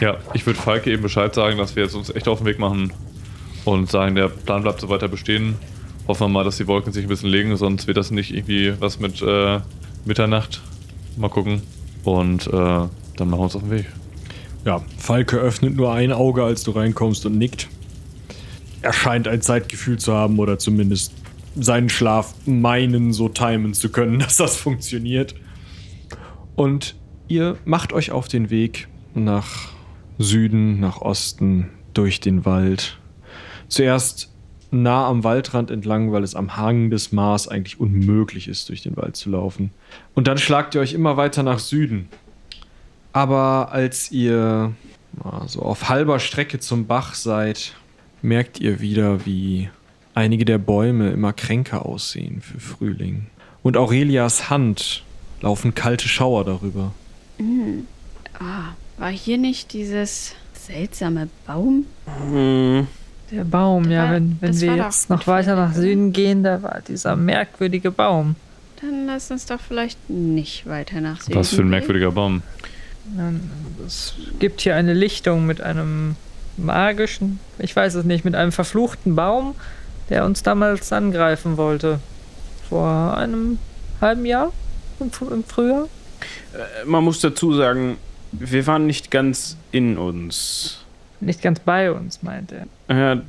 [0.00, 2.58] ja, ich würde Falke eben Bescheid sagen, dass wir jetzt uns echt auf den Weg
[2.58, 2.92] machen
[3.70, 5.54] und sagen, der Plan bleibt so weiter bestehen.
[6.08, 8.74] Hoffen wir mal, dass die Wolken sich ein bisschen legen, sonst wird das nicht irgendwie
[8.80, 9.60] was mit äh,
[10.04, 10.60] Mitternacht.
[11.16, 11.62] Mal gucken.
[12.02, 13.86] Und äh, dann machen wir uns auf den Weg.
[14.64, 17.68] Ja, Falke öffnet nur ein Auge, als du reinkommst und nickt.
[18.82, 21.12] Er scheint ein Zeitgefühl zu haben oder zumindest
[21.54, 25.34] seinen Schlaf meinen, so timen zu können, dass das funktioniert.
[26.56, 26.96] Und
[27.28, 29.68] ihr macht euch auf den Weg nach
[30.18, 32.99] Süden, nach Osten, durch den Wald.
[33.70, 34.30] Zuerst
[34.70, 38.96] nah am Waldrand entlang, weil es am Hang des Mars eigentlich unmöglich ist, durch den
[38.96, 39.70] Wald zu laufen.
[40.14, 42.08] Und dann schlagt ihr euch immer weiter nach Süden.
[43.12, 44.72] Aber als ihr
[45.46, 47.74] so auf halber Strecke zum Bach seid,
[48.22, 49.70] merkt ihr wieder, wie
[50.14, 53.26] einige der Bäume immer kränker aussehen für Frühling.
[53.62, 55.04] Und Aurelias Hand
[55.40, 56.92] laufen kalte Schauer darüber.
[58.38, 61.86] Ah, war hier nicht dieses seltsame Baum?
[63.30, 66.80] Der Baum, ja, war- wenn, wenn wir jetzt noch weiter nach Süden gehen, da war
[66.86, 68.36] dieser merkwürdige Baum.
[68.80, 71.38] Dann lass uns doch vielleicht nicht weiter nach Süden.
[71.38, 71.68] Was für ein gehen.
[71.70, 72.42] merkwürdiger Baum.
[73.86, 76.16] Es gibt hier eine Lichtung mit einem
[76.56, 79.54] magischen, ich weiß es nicht, mit einem verfluchten Baum,
[80.10, 81.98] der uns damals angreifen wollte.
[82.68, 83.58] Vor einem
[84.00, 84.52] halben Jahr
[85.00, 85.88] im, im Frühjahr.
[86.54, 87.96] Äh, Man muss dazu sagen,
[88.32, 90.79] wir waren nicht ganz in uns.
[91.20, 92.66] Nicht ganz bei uns, meint er.
[92.88, 93.20] Ja,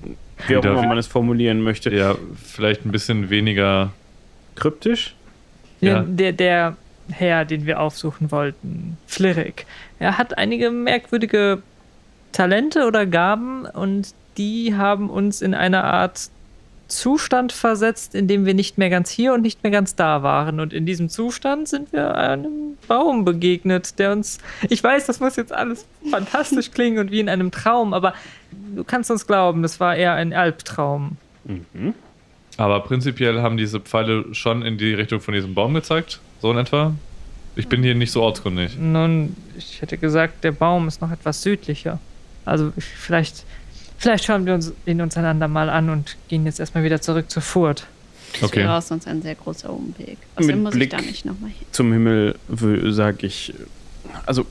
[0.47, 1.93] wie auch immer man es formulieren möchte.
[1.93, 3.91] Ja, vielleicht ein bisschen weniger.
[4.55, 5.15] Kryptisch?
[5.79, 5.97] Ja.
[5.97, 6.01] Ja.
[6.03, 6.77] Der, der
[7.09, 9.65] Herr, den wir aufsuchen wollten, Flirrik,
[9.99, 11.61] er hat einige merkwürdige
[12.31, 16.29] Talente oder Gaben und die haben uns in eine Art
[16.97, 20.59] Zustand versetzt, in dem wir nicht mehr ganz hier und nicht mehr ganz da waren.
[20.59, 24.37] Und in diesem Zustand sind wir einem Baum begegnet, der uns.
[24.69, 28.13] Ich weiß, das muss jetzt alles fantastisch klingen und wie in einem Traum, aber
[28.75, 31.17] du kannst uns glauben, das war eher ein Albtraum.
[31.45, 31.93] Mhm.
[32.57, 36.19] Aber prinzipiell haben diese Pfeile schon in die Richtung von diesem Baum gezeigt.
[36.41, 36.93] So in etwa.
[37.55, 38.77] Ich bin hier nicht so ortskundig.
[38.77, 41.99] Nun, ich hätte gesagt, der Baum ist noch etwas südlicher.
[42.45, 43.45] Also ich- vielleicht,
[44.01, 47.29] vielleicht schauen wir uns, ihn uns einander mal an und gehen jetzt erstmal wieder zurück
[47.31, 47.87] zur Furt.
[48.33, 48.61] Das Okay.
[48.61, 50.17] wäre sonst ein sehr großer Umweg.
[50.35, 51.65] Außerdem Mit muss Blick- ich da nicht nochmal hin.
[51.71, 52.35] Zum Himmel
[52.89, 53.53] sage ich,
[54.25, 54.45] also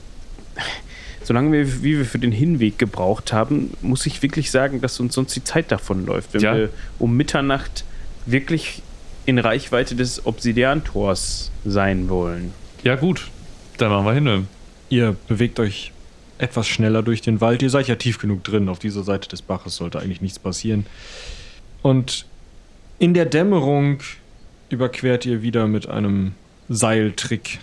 [1.23, 5.15] solange wir, wie wir für den Hinweg gebraucht haben, muss ich wirklich sagen, dass uns
[5.15, 6.33] sonst die Zeit davonläuft.
[6.33, 6.55] Wenn Ja.
[6.55, 7.83] wir um Mitternacht
[8.25, 8.81] wirklich
[9.25, 12.53] in Reichweite des Obsidiantors sein wollen.
[12.83, 13.29] Ja, gut.
[13.77, 14.47] Dann machen wir hin.
[14.89, 15.91] Ihr bewegt euch
[16.41, 17.61] etwas schneller durch den Wald.
[17.61, 18.69] Ihr seid ja tief genug drin.
[18.69, 20.85] Auf dieser Seite des Baches sollte eigentlich nichts passieren.
[21.81, 22.25] Und
[22.99, 23.99] in der Dämmerung
[24.69, 26.33] überquert ihr wieder mit einem
[26.69, 27.59] Seiltrick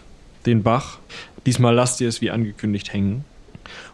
[0.47, 0.99] den Bach.
[1.47, 3.25] Diesmal lasst ihr es wie angekündigt hängen,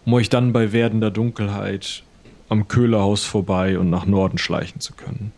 [0.05, 2.03] um euch dann bei werdender Dunkelheit
[2.49, 5.32] am Köhlerhaus vorbei und nach Norden schleichen zu können.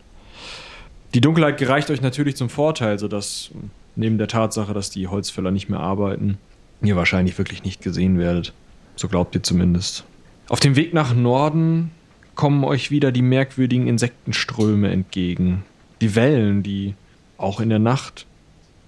[1.13, 3.51] Die Dunkelheit gereicht euch natürlich zum Vorteil, sodass
[3.95, 6.37] neben der Tatsache, dass die Holzfäller nicht mehr arbeiten,
[6.81, 8.53] ihr wahrscheinlich wirklich nicht gesehen werdet.
[8.97, 10.03] So glaubt ihr zumindest.
[10.49, 11.91] Auf dem Weg nach Norden
[12.35, 15.63] kommen euch wieder die merkwürdigen Insektenströme entgegen.
[16.01, 16.95] Die Wellen, die
[17.37, 18.25] auch in der Nacht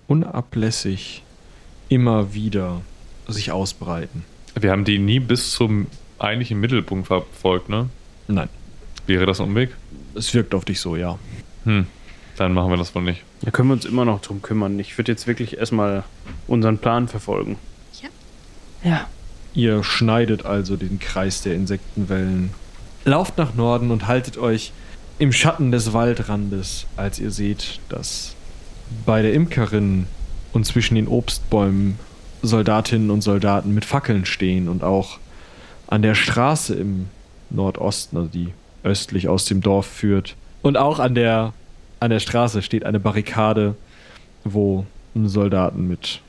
[0.08, 1.24] unablässig
[1.88, 2.82] immer wieder
[3.28, 4.26] sich ausbreiten.
[4.60, 5.88] Wir haben die nie bis zum
[6.18, 7.90] eigentlichen Mittelpunkt verfolgt, ne?
[8.28, 8.50] Nein,
[9.08, 9.72] Wäre das ein Umweg?
[10.16, 11.18] es wirkt auf dich so, ja.
[11.64, 11.88] Hm.
[12.36, 13.24] Dann machen wir das wohl nicht.
[13.42, 14.80] Da können wir uns immer noch drum kümmern.
[14.80, 16.04] Ich würde jetzt wirklich erstmal
[16.48, 17.58] unseren Plan verfolgen.
[18.84, 19.08] Ja.
[19.54, 22.52] Ihr schneidet also den Kreis der Insektenwellen.
[23.06, 24.72] Lauft nach Norden und haltet euch
[25.18, 28.36] im Schatten des Waldrandes, als ihr seht, dass
[29.06, 30.08] bei der Imkerin
[30.54, 32.00] und zwischen den Obstbäumen
[32.42, 35.20] Soldatinnen und Soldaten mit Fackeln stehen und auch
[35.88, 37.08] an der Straße im
[37.50, 40.36] Nordosten, also die östlich aus dem Dorf führt.
[40.62, 41.54] Und auch an der,
[42.00, 43.76] an der Straße steht eine Barrikade,
[44.44, 44.86] wo
[45.16, 46.22] Soldaten mit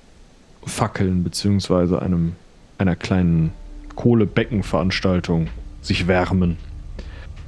[0.65, 2.35] Fackeln beziehungsweise einem,
[2.81, 3.53] einer kleinen
[3.95, 5.49] Kohlebeckenveranstaltung
[5.83, 6.57] sich wärmen.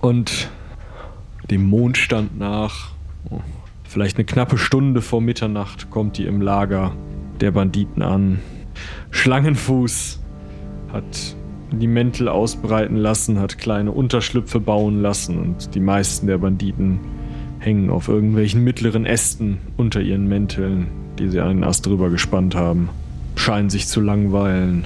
[0.01, 0.51] Und
[1.51, 2.93] dem Mondstand nach,
[3.31, 3.41] oh,
[3.85, 6.93] vielleicht eine knappe Stunde vor Mitternacht, kommt ihr im Lager
[7.41, 8.41] der Banditen an.
[9.11, 10.21] Schlangenfuß
[10.93, 11.37] hat
[11.71, 17.01] die Mäntel ausbreiten lassen, hat kleine Unterschlüpfe bauen lassen und die meisten der Banditen
[17.59, 22.55] hängen auf irgendwelchen mittleren Ästen unter ihren Mänteln, die sie an den Ast drüber gespannt
[22.55, 22.91] haben,
[23.37, 24.85] scheinen sich zu langweilen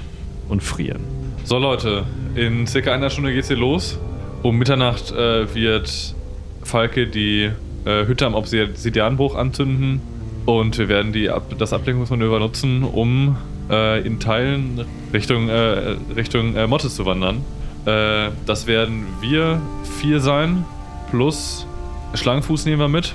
[0.48, 1.02] und frieren.
[1.44, 3.98] So, Leute, in circa einer Stunde geht's hier los.
[4.42, 6.14] Um Mitternacht äh, wird
[6.62, 7.50] Falke die
[7.84, 10.00] äh, Hütte am Obsidianbruch anzünden
[10.44, 13.36] und wir werden die das Ablenkungsmanöver nutzen, um
[13.70, 17.44] äh, in Teilen Richtung, äh, Richtung äh, Mottes zu wandern.
[17.84, 19.60] Äh, das werden wir
[20.00, 20.64] vier sein,
[21.10, 21.66] plus
[22.14, 23.14] Schlangenfuß nehmen wir mit.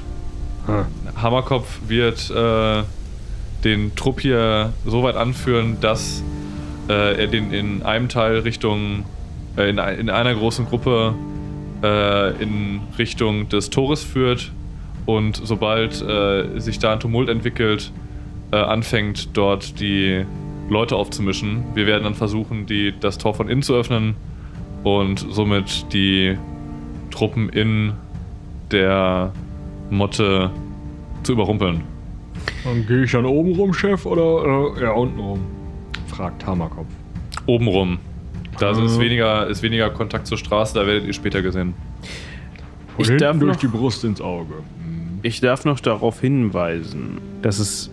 [1.16, 2.32] Hammerkopf wird
[3.64, 6.24] den Trupp hier so weit anführen, dass
[6.92, 9.06] äh, er den in einem Teil Richtung,
[9.58, 11.16] äh, in, in einer großen Gruppe
[11.82, 14.52] äh, in Richtung des Tores führt
[15.06, 17.92] und sobald äh, sich da ein Tumult entwickelt,
[18.52, 20.26] äh, anfängt dort die
[20.70, 21.64] Leute aufzumischen.
[21.74, 24.16] Wir werden dann versuchen, die, das Tor von innen zu öffnen
[24.84, 26.38] und somit die
[27.10, 27.94] Truppen in
[28.72, 29.32] der
[29.90, 30.50] Motte
[31.24, 31.82] zu überrumpeln.
[32.64, 35.40] Dann gehe ich dann oben rum, Chef, oder äh, ja, unten rum?
[36.12, 36.88] Fragt Hammerkopf.
[37.46, 38.00] Obenrum.
[38.60, 39.00] Da ist Ah.
[39.00, 41.74] weniger, ist weniger Kontakt zur Straße, da werdet ihr später gesehen.
[42.96, 44.54] Von Ich hinten darf durch noch- die Brust ins Auge.
[45.24, 47.90] Ich darf noch darauf hinweisen, dass es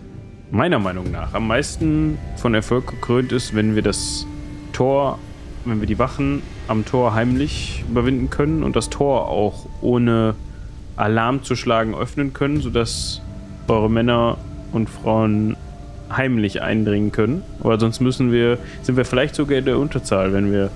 [0.51, 4.25] meiner Meinung nach am meisten von Erfolg gekrönt ist, wenn wir das
[4.73, 5.19] Tor,
[5.65, 10.35] wenn wir die Wachen am Tor heimlich überwinden können und das Tor auch ohne
[10.95, 13.21] Alarm zu schlagen öffnen können, sodass
[13.67, 14.37] eure Männer
[14.73, 15.55] und Frauen
[16.09, 17.43] heimlich eindringen können.
[17.61, 20.69] Aber sonst müssen wir, sind wir vielleicht sogar in der Unterzahl, wenn wir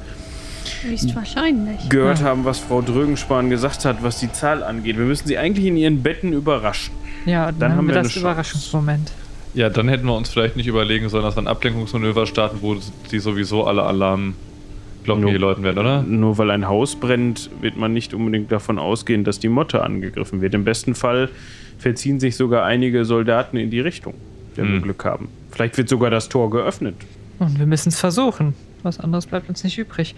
[0.83, 1.89] Höchstwahrscheinlich.
[1.89, 4.97] gehört haben, was Frau Drögenspahn gesagt hat, was die Zahl angeht.
[4.97, 6.93] Wir müssen sie eigentlich in ihren Betten überraschen.
[7.25, 8.15] Ja, dann, haben wir eine das.
[8.15, 9.11] Überraschungsmoment.
[9.53, 12.75] Ja, dann hätten wir uns vielleicht nicht überlegen sollen, dass wir ein Ablenkungsmanöver starten, wo
[13.11, 16.01] die sowieso alle Alarmglocken läuten werden, oder?
[16.01, 20.41] Nur weil ein Haus brennt, wird man nicht unbedingt davon ausgehen, dass die Motte angegriffen
[20.41, 20.55] wird.
[20.55, 21.29] Im besten Fall
[21.77, 24.15] verziehen sich sogar einige Soldaten in die Richtung,
[24.57, 24.83] wenn wir Hm.
[24.83, 25.27] Glück haben.
[25.51, 26.95] Vielleicht wird sogar das Tor geöffnet.
[27.39, 28.53] Und wir müssen es versuchen.
[28.83, 30.15] Was anderes bleibt uns nicht übrig.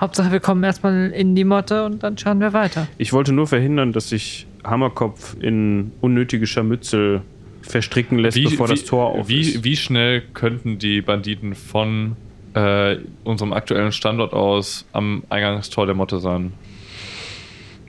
[0.00, 2.86] Hauptsache, wir kommen erstmal in die Motte und dann schauen wir weiter.
[2.98, 7.22] Ich wollte nur verhindern, dass sich Hammerkopf in unnötige Scharmützel
[7.62, 9.64] verstricken lässt, bevor das Tor auf wie, ist.
[9.64, 12.16] wie schnell könnten die Banditen von
[12.54, 16.52] äh, unserem aktuellen Standort aus am Eingangstor der Motte sein?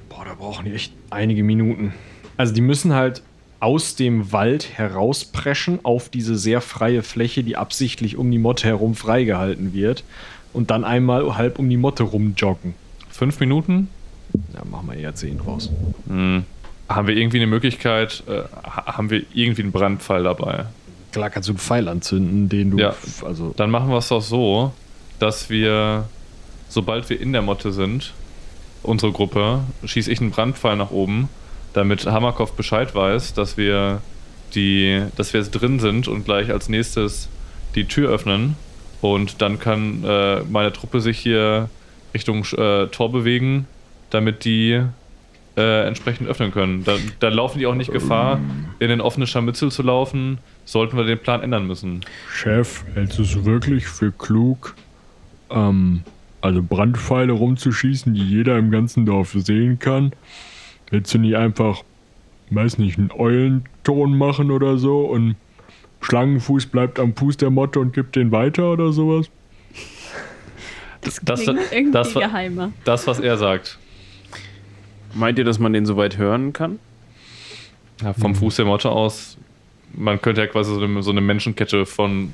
[0.10, 1.94] Boah, da brauchen die echt einige Minuten.
[2.38, 3.22] Also die müssen halt
[3.60, 8.96] aus dem Wald herauspreschen auf diese sehr freie Fläche, die absichtlich um die Motte herum
[8.96, 10.04] freigehalten wird.
[10.54, 12.74] Und dann einmal halb um die Motte rumjoggen.
[13.10, 13.90] Fünf Minuten?
[14.54, 15.70] Ja, machen wir eher 10 draus.
[16.08, 16.44] Hm.
[16.90, 20.66] Haben wir irgendwie eine Möglichkeit, äh, ha- haben wir irgendwie einen Brandpfeil dabei?
[21.12, 22.78] Klar kannst du einen Pfeil anzünden, den du.
[22.80, 22.96] Ja.
[23.26, 24.72] Also, Dann machen wir es doch so,
[25.20, 26.06] dass wir,
[26.70, 28.14] sobald wir in der Motte sind,
[28.84, 31.30] unsere Gruppe, schieße ich einen Brandpfeil nach oben,
[31.78, 34.02] damit Hamakov Bescheid weiß, dass wir
[34.56, 37.30] die, dass wir jetzt drin sind und gleich als nächstes
[37.76, 38.56] die Tür öffnen.
[39.00, 41.70] Und dann kann äh, meine Truppe sich hier
[42.16, 43.68] Richtung äh, Tor bewegen,
[44.10, 44.82] damit die
[45.56, 46.84] äh, entsprechend öffnen können.
[46.84, 48.40] Dann, dann laufen die auch nicht Gefahr,
[48.80, 52.02] in den offenen Scharmützel zu laufen, sollten wir den Plan ändern müssen.
[52.32, 54.74] Chef, hältst du es wirklich für klug,
[55.52, 56.02] ähm,
[56.42, 60.12] also Brandpfeile rumzuschießen, die jeder im ganzen Dorf sehen kann?
[60.90, 61.84] Willst du nicht einfach,
[62.50, 65.36] weiß nicht, einen Eulenton machen oder so und
[66.02, 69.30] Schlangenfuß bleibt am Fuß der Motte und gibt den weiter oder sowas?
[71.02, 71.46] Das Das-
[71.92, 72.72] das war- geheimer.
[72.84, 73.78] Das, was er sagt.
[75.14, 76.80] Meint ihr, dass man den so weit hören kann?
[78.02, 79.38] Ja, vom Fuß der Motte aus,
[79.94, 82.32] man könnte ja quasi so eine, so eine Menschenkette von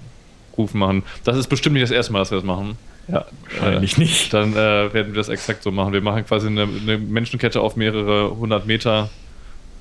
[0.57, 1.03] Rufen machen.
[1.23, 2.77] Das ist bestimmt nicht das erste Mal, dass wir das machen.
[3.07, 3.25] Ja,
[3.59, 4.33] Wahrscheinlich nicht.
[4.33, 5.91] Dann äh, werden wir das exakt so machen.
[5.93, 9.09] Wir machen quasi eine, eine Menschenkette auf mehrere hundert Meter.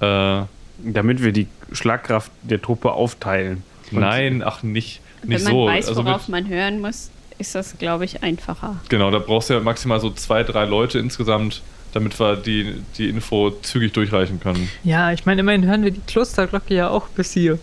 [0.01, 0.43] Äh,
[0.85, 3.63] Damit wir die Schlagkraft der Truppe aufteilen.
[3.93, 5.67] nein, ach, nicht, nicht Wenn man so.
[5.67, 8.77] weiß, also worauf mit, man hören muss, ist das, glaube ich, einfacher.
[8.89, 11.63] genau, da brauchst du ja maximal so zwei, drei Leute insgesamt,
[11.93, 14.69] damit wir die, die Info zügig durchreichen können.
[14.83, 17.59] Ja, ich meine, immerhin hören wir die Klosterglocke ja auch bis hier.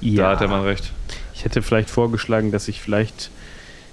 [0.00, 0.92] Da hat der Mann recht.
[1.40, 3.30] Ich hätte vielleicht vorgeschlagen, dass sich vielleicht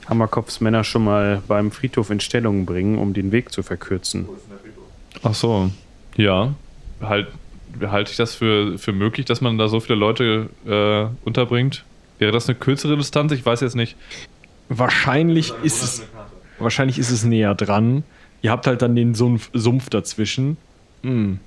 [0.10, 4.28] Hammerkopfs Männer schon mal beim Friedhof in Stellung bringen, um den Weg zu verkürzen.
[5.24, 5.72] Ach so.
[6.18, 6.56] Ja.
[7.00, 7.30] Halt,
[7.80, 11.86] halte ich das für, für möglich, dass man da so viele Leute äh, unterbringt?
[12.20, 13.32] Wäre das eine kürzere Distanz?
[13.32, 13.96] Ich weiß jetzt nicht.
[14.68, 16.04] Wahrscheinlich ist es,
[16.60, 18.04] wahrscheinlich ist es näher dran.
[18.42, 20.58] Ihr habt halt dann den Sumpf, Sumpf dazwischen.
[21.02, 21.40] Hm.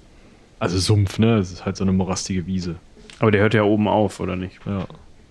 [0.58, 1.36] Also Sumpf, ne?
[1.36, 2.76] Es ist halt so eine morastige Wiese.
[3.18, 4.60] Aber der hört ja oben auf, oder nicht?
[4.64, 4.86] Ja.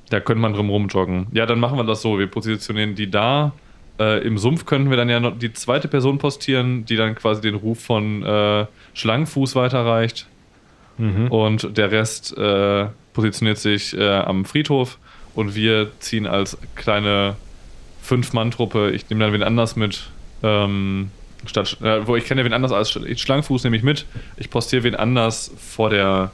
[0.09, 1.27] Da könnte man drum rumjoggen.
[1.33, 2.17] Ja, dann machen wir das so.
[2.17, 3.51] Wir positionieren die da.
[3.99, 7.41] Äh, Im Sumpf könnten wir dann ja noch die zweite Person postieren, die dann quasi
[7.41, 10.25] den Ruf von äh, Schlangenfuß weiterreicht.
[11.29, 14.97] Und der Rest äh, positioniert sich äh, am Friedhof.
[15.35, 17.35] Und wir ziehen als kleine
[18.01, 18.91] Fünf-Mann-Truppe.
[18.91, 20.09] Ich nehme dann wen anders mit.
[20.41, 21.11] Ähm,
[21.45, 24.05] statt, äh, wo ich kenne ja wen anders als Sch- Schlangenfuß nehme ich mit.
[24.37, 26.31] Ich postiere wen anders vor der.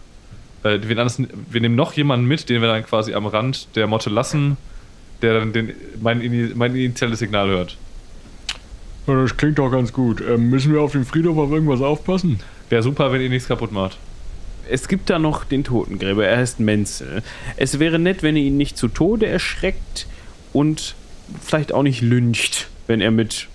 [0.65, 3.85] Äh, wen anders, wir nehmen noch jemanden mit, den wir dann quasi am Rand der
[3.85, 4.57] Motte lassen,
[5.21, 7.77] der dann den, mein, mein initiales Signal hört.
[9.05, 10.21] Ja, das klingt doch ganz gut.
[10.21, 12.39] Ähm, müssen wir auf den Friedhof auf irgendwas aufpassen?
[12.69, 13.99] Wäre super, wenn ihr nichts kaputt macht.
[14.67, 17.21] Es gibt da noch den Totengräber, er heißt Menzel.
[17.57, 20.07] Es wäre nett, wenn ihr ihn nicht zu Tode erschreckt
[20.51, 20.95] und
[21.39, 23.47] vielleicht auch nicht lyncht, wenn er mit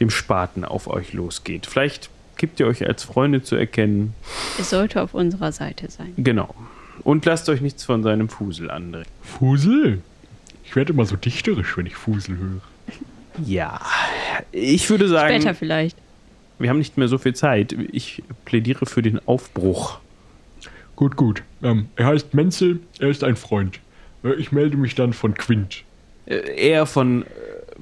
[0.00, 1.66] dem Spaten auf euch losgeht.
[1.66, 2.08] Vielleicht
[2.38, 4.14] gibt ihr euch als Freunde zu erkennen.
[4.58, 6.14] Es sollte auf unserer Seite sein.
[6.16, 6.54] Genau.
[7.04, 9.06] Und lasst euch nichts von seinem Fusel andrehen.
[9.22, 10.00] Fusel?
[10.64, 12.60] Ich werde immer so dichterisch, wenn ich Fusel höre.
[13.44, 13.80] Ja.
[14.52, 15.96] Ich würde sagen, Später vielleicht.
[16.58, 17.72] wir haben nicht mehr so viel Zeit.
[17.92, 19.98] Ich plädiere für den Aufbruch.
[20.96, 21.42] Gut, gut.
[21.62, 23.78] Ähm, er heißt Menzel, er ist ein Freund.
[24.24, 25.84] Äh, ich melde mich dann von Quint,
[26.26, 27.26] Äh, eher von, äh,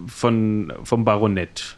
[0.06, 1.76] von, vom Baronett.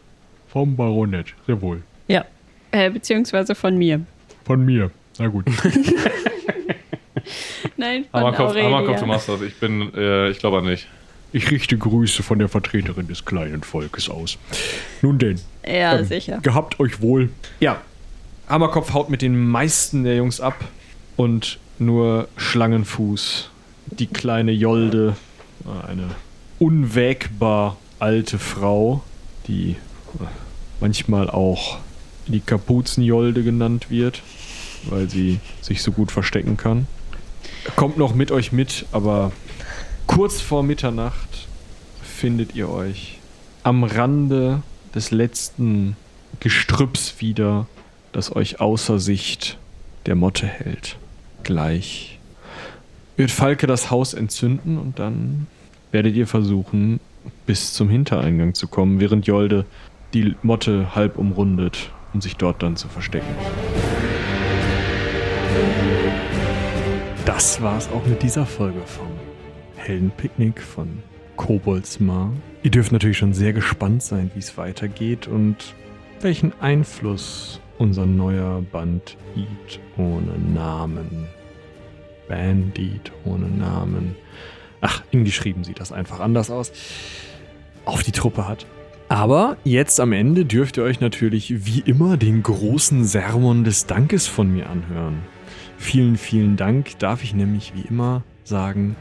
[0.49, 1.33] vom Baronett.
[1.47, 1.81] Sehr wohl.
[2.09, 2.25] Ja.
[2.71, 4.01] Äh, beziehungsweise von mir.
[4.45, 4.91] Von mir.
[5.17, 5.45] Na gut.
[7.77, 8.65] Nein, von Hammerkopf, Aurelia.
[8.65, 9.41] Hammerkopf, du machst das.
[9.41, 10.87] Ich bin, äh, ich glaube an dich.
[11.31, 14.37] Ich richte Grüße von der Vertreterin des kleinen Volkes aus.
[15.01, 16.39] Nun denn, Ja, Ähm, sicher.
[16.41, 17.29] gehabt euch wohl.
[17.59, 17.81] Ja,
[18.47, 20.55] Hammerkopf haut mit den meisten der Jungs ab
[21.17, 23.49] und nur Schlangenfuß,
[23.87, 25.15] die kleine Jolde,
[25.87, 26.09] eine
[26.57, 29.03] unwägbar alte Frau,
[29.47, 29.71] die
[30.19, 30.23] äh,
[30.79, 31.77] manchmal auch
[32.29, 34.21] die Kapuzenjolde genannt wird,
[34.89, 36.87] weil sie sich so gut verstecken kann.
[37.75, 39.31] Kommt noch mit euch mit, aber
[40.07, 41.47] kurz vor Mitternacht
[42.01, 43.19] findet ihr euch
[43.63, 44.61] am Rande
[44.95, 45.95] des letzten
[46.39, 47.67] Gestrüpps wieder,
[48.11, 49.57] das euch außer Sicht
[50.05, 50.97] der Motte hält.
[51.43, 52.19] Gleich
[53.17, 55.47] wird Falke das Haus entzünden und dann
[55.91, 56.99] werdet ihr versuchen,
[57.45, 59.65] bis zum Hintereingang zu kommen, während Jolde
[60.13, 63.35] die Motte halb umrundet, um sich dort dann zu verstecken.
[67.25, 69.07] Das war's auch mit dieser Folge vom
[69.75, 71.03] Heldenpicknick von
[71.35, 72.31] Koboldsmar.
[72.63, 75.73] Ihr dürft natürlich schon sehr gespannt sein, wie es weitergeht und
[76.21, 81.27] welchen Einfluss unser neuer Bandit ohne Namen,
[82.27, 84.15] Bandit ohne Namen,
[84.81, 86.71] ach, hingeschrieben sieht das einfach anders aus,
[87.85, 88.65] auf die Truppe hat.
[89.09, 94.27] Aber jetzt am Ende dürft ihr euch natürlich wie immer den großen Sermon des Dankes
[94.27, 95.23] von mir anhören.
[95.79, 98.95] Vielen, vielen Dank darf ich nämlich wie immer sagen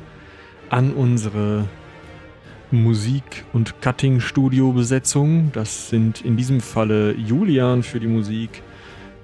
[0.70, 1.66] an unsere
[2.70, 5.50] Musik- und Cutting-Studio-Besetzung.
[5.52, 8.62] Das sind in diesem Falle Julian für die Musik,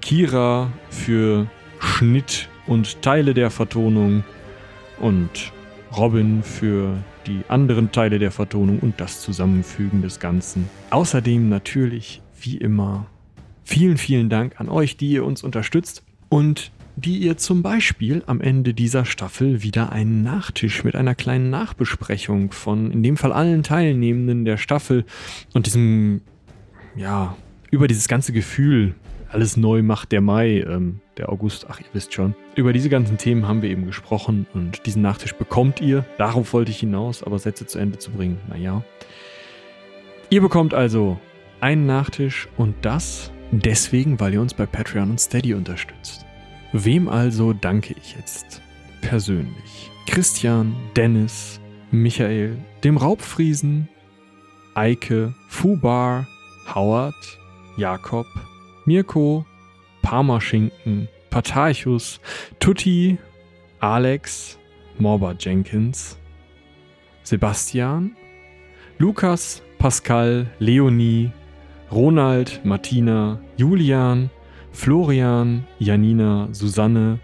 [0.01, 1.47] Kira für
[1.79, 4.23] Schnitt und Teile der Vertonung
[4.99, 5.51] und
[5.95, 6.95] Robin für
[7.27, 10.69] die anderen Teile der Vertonung und das Zusammenfügen des Ganzen.
[10.89, 13.07] Außerdem natürlich, wie immer,
[13.63, 18.39] vielen, vielen Dank an euch, die ihr uns unterstützt und die ihr zum Beispiel am
[18.39, 23.63] Ende dieser Staffel wieder einen Nachtisch mit einer kleinen Nachbesprechung von in dem Fall allen
[23.63, 25.05] Teilnehmenden der Staffel
[25.53, 26.21] und diesem,
[26.95, 27.35] ja,
[27.69, 28.95] über dieses ganze Gefühl,
[29.29, 32.35] alles neu macht der Mai, ähm, der August, ach ihr wisst schon.
[32.55, 36.05] Über diese ganzen Themen haben wir eben gesprochen und diesen Nachtisch bekommt ihr.
[36.17, 38.83] Darauf wollte ich hinaus, aber Sätze zu Ende zu bringen, naja.
[40.29, 41.19] Ihr bekommt also
[41.61, 46.25] einen Nachtisch und das deswegen, weil ihr uns bei Patreon und Steady unterstützt.
[46.73, 48.61] Wem also danke ich jetzt
[49.01, 49.91] persönlich?
[50.07, 51.59] Christian, Dennis,
[51.91, 53.87] Michael, dem Raubfriesen,
[54.73, 56.27] Eike, Fubar,
[56.73, 57.15] Howard,
[57.77, 58.27] Jakob,
[58.85, 59.45] Mirko,
[60.05, 62.19] Parmaschinken, Patarchus,
[62.59, 63.17] Tutti,
[63.79, 64.59] Alex,
[64.99, 66.19] Morba Jenkins,
[67.23, 68.15] Sebastian,
[68.99, 71.31] Lukas, Pascal, Leonie,
[71.91, 74.29] Ronald, Martina, Julian,
[74.71, 77.19] Florian, Janina, Susanne,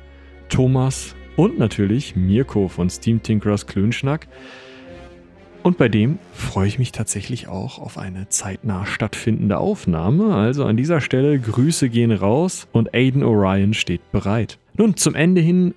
[0.50, 4.28] Thomas und natürlich Mirko von Steam Tinkerers Klönschnack.
[5.64, 10.34] Und bei dem freue ich mich tatsächlich auch auf eine zeitnah stattfindende Aufnahme.
[10.36, 14.58] Also an dieser Stelle Grüße gehen raus und Aiden Orion steht bereit.
[14.76, 15.76] Nun, zum Ende hin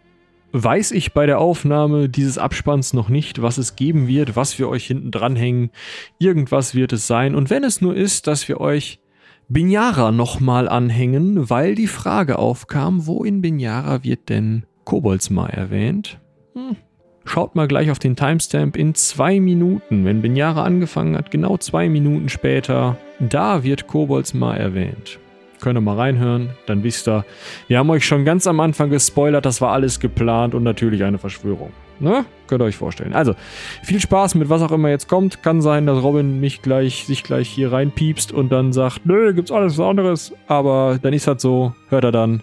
[0.52, 4.68] weiß ich bei der Aufnahme dieses Abspanns noch nicht, was es geben wird, was wir
[4.68, 5.70] euch hinten dranhängen.
[6.18, 7.34] Irgendwas wird es sein.
[7.34, 9.00] Und wenn es nur ist, dass wir euch
[9.48, 16.18] Binyara nochmal anhängen, weil die Frage aufkam, wo in Binyara wird denn Koboldsmar erwähnt?
[16.54, 16.76] Hm.
[17.24, 21.88] Schaut mal gleich auf den Timestamp in zwei Minuten, wenn Binyara angefangen hat, genau zwei
[21.88, 25.18] Minuten später, da wird Koboldsmar erwähnt.
[25.60, 27.24] Könnt ihr mal reinhören, dann wisst ihr,
[27.68, 31.18] wir haben euch schon ganz am Anfang gespoilert, das war alles geplant und natürlich eine
[31.18, 31.72] Verschwörung.
[32.00, 32.26] Ne?
[32.46, 33.14] Könnt ihr euch vorstellen.
[33.14, 33.34] Also,
[33.82, 35.42] viel Spaß mit was auch immer jetzt kommt.
[35.42, 39.52] Kann sein, dass Robin mich gleich, sich gleich hier reinpiepst und dann sagt, nö, gibt's
[39.52, 40.32] alles was anderes.
[40.46, 42.42] Aber dann ist das so, hört er dann.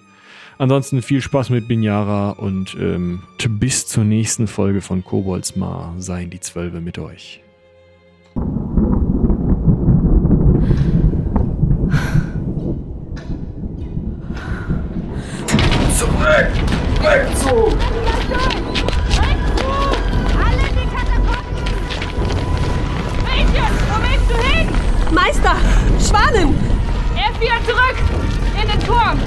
[0.58, 6.40] Ansonsten viel Spaß mit Binyara und ähm, bis zur nächsten Folge von Koboldsmar seien die
[6.40, 7.42] Zwölfe mit euch.
[20.38, 21.42] Alle in die Katakomben!
[23.26, 24.68] Mädchen, wo willst du hin?
[25.12, 25.56] Meister!
[26.00, 26.56] Schwanen!
[27.16, 27.98] R4 zurück!
[28.62, 29.20] In den Turm!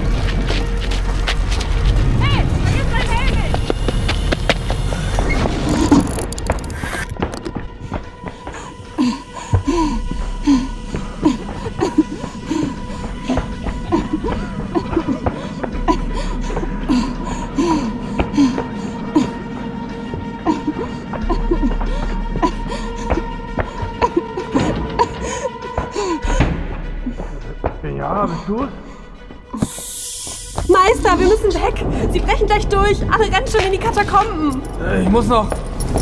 [33.34, 34.62] Rennen schon in die Katakomben!
[35.02, 35.48] Ich muss noch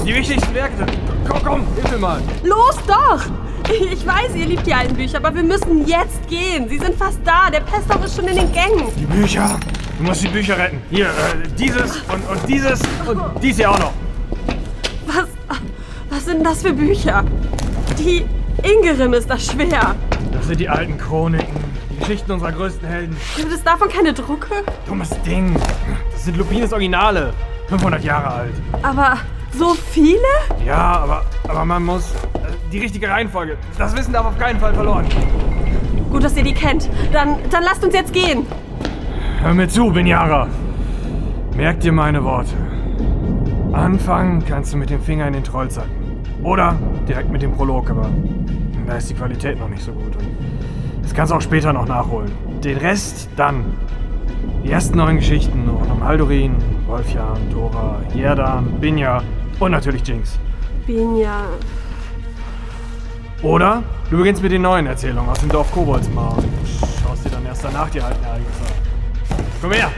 [0.04, 0.86] die wichtigsten Werke.
[1.28, 2.20] Komm, komm, hilf mir mal.
[2.42, 3.22] Los doch!
[3.70, 6.68] Ich weiß, ihr liebt die alten Bücher, aber wir müssen jetzt gehen.
[6.68, 7.48] Sie sind fast da.
[7.50, 8.88] Der Pesthoff ist schon in den Gängen.
[8.98, 9.58] Die Bücher.
[9.98, 10.82] Du musst die Bücher retten.
[10.90, 13.92] Hier, äh, dieses und, und dieses und dies hier auch noch.
[15.06, 15.28] Was,
[16.10, 17.24] was sind das für Bücher?
[17.98, 18.26] Die
[18.62, 19.94] Ingerim ist das schwer.
[20.32, 21.46] Das Das sind die alten Chroniken,
[21.90, 23.16] die Geschichten unserer größten Helden.
[23.36, 24.64] Gibt es davon keine Drucke?
[24.88, 25.54] Dummes Ding.
[26.22, 27.32] Das sind Lupines Originale.
[27.66, 28.52] 500 Jahre alt.
[28.80, 29.16] Aber
[29.58, 30.18] so viele?
[30.64, 32.12] Ja, aber, aber man muss.
[32.14, 33.56] äh, Die richtige Reihenfolge.
[33.76, 35.04] Das Wissen darf auf keinen Fall verloren.
[35.08, 36.08] gehen.
[36.12, 36.88] Gut, dass ihr die kennt.
[37.12, 38.46] Dann, dann lasst uns jetzt gehen.
[39.40, 40.46] Hör mir zu, Binyara.
[41.56, 42.52] Merk dir meine Worte.
[43.72, 45.90] Anfangen kannst du mit dem Finger in den Trollzacken.
[46.44, 46.76] Oder
[47.08, 48.08] direkt mit dem Prolog, aber
[48.86, 50.14] da ist die Qualität noch nicht so gut.
[50.14, 50.28] Und
[51.02, 52.30] das kannst du auch später noch nachholen.
[52.62, 53.64] Den Rest dann.
[54.64, 56.54] Die ersten neun Geschichten rund um Haldorin,
[56.86, 59.22] Wolfjan, Dora, Jerdan, Binja
[59.58, 60.38] und natürlich Jinx.
[60.86, 61.44] Binja.
[63.42, 66.44] Oder du beginnst mit den neuen Erzählungen aus dem Dorf Koboldsmar und
[67.02, 69.44] schaust dir dann erst danach die alten Ereignisse an.
[69.60, 69.90] Komm her!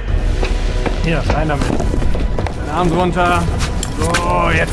[1.04, 1.66] Hier, rein damit.
[1.68, 3.42] Deinen Arm drunter.
[3.98, 4.72] So, jetzt.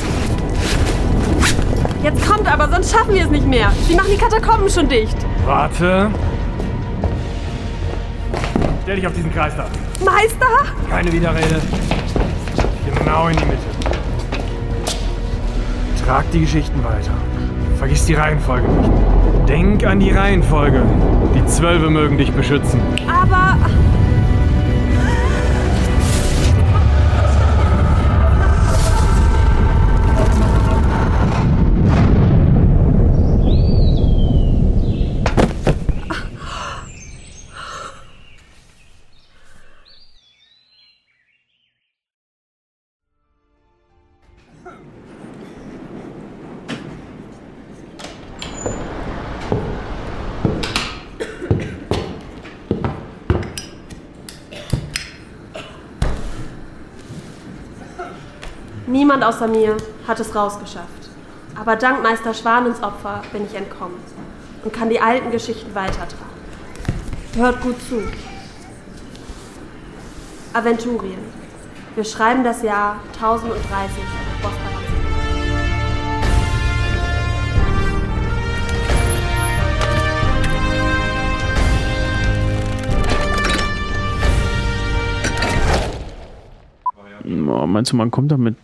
[2.02, 3.72] Jetzt kommt aber, sonst schaffen wir es nicht mehr.
[3.88, 5.18] Sie machen die Katakomben schon dicht.
[5.46, 6.10] Warte.
[8.92, 9.68] Stell dich auf diesen Kreis da.
[10.04, 10.48] Meister?
[10.90, 11.62] Keine Widerrede.
[12.98, 13.64] Genau in die Mitte.
[16.06, 17.14] Trag die Geschichten weiter.
[17.78, 18.92] Vergiss die Reihenfolge nicht.
[19.48, 20.82] Denk an die Reihenfolge.
[21.34, 22.82] Die Zwölfe mögen dich beschützen.
[23.08, 23.56] Aber.
[59.12, 59.76] Niemand außer mir
[60.08, 61.10] hat es rausgeschafft.
[61.60, 63.98] Aber dank Meister Schwanens Opfer bin ich entkommen
[64.64, 66.32] und kann die alten Geschichten weitertragen.
[67.36, 68.02] Hört gut zu.
[70.54, 71.20] Aventurien.
[71.96, 73.62] Wir schreiben das Jahr 1030
[74.42, 74.82] vor Bosporus.
[87.62, 88.56] Oh, meinst du, man kommt da mit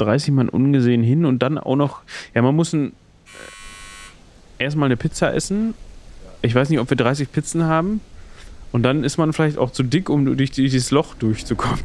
[0.00, 2.02] 30 Mann ungesehen hin und dann auch noch.
[2.34, 2.92] Ja, man muss ein,
[4.58, 5.74] äh, erstmal eine Pizza essen.
[6.42, 8.00] Ich weiß nicht, ob wir 30 Pizzen haben.
[8.72, 11.80] Und dann ist man vielleicht auch zu dick, um durch dieses Loch durchzukommen.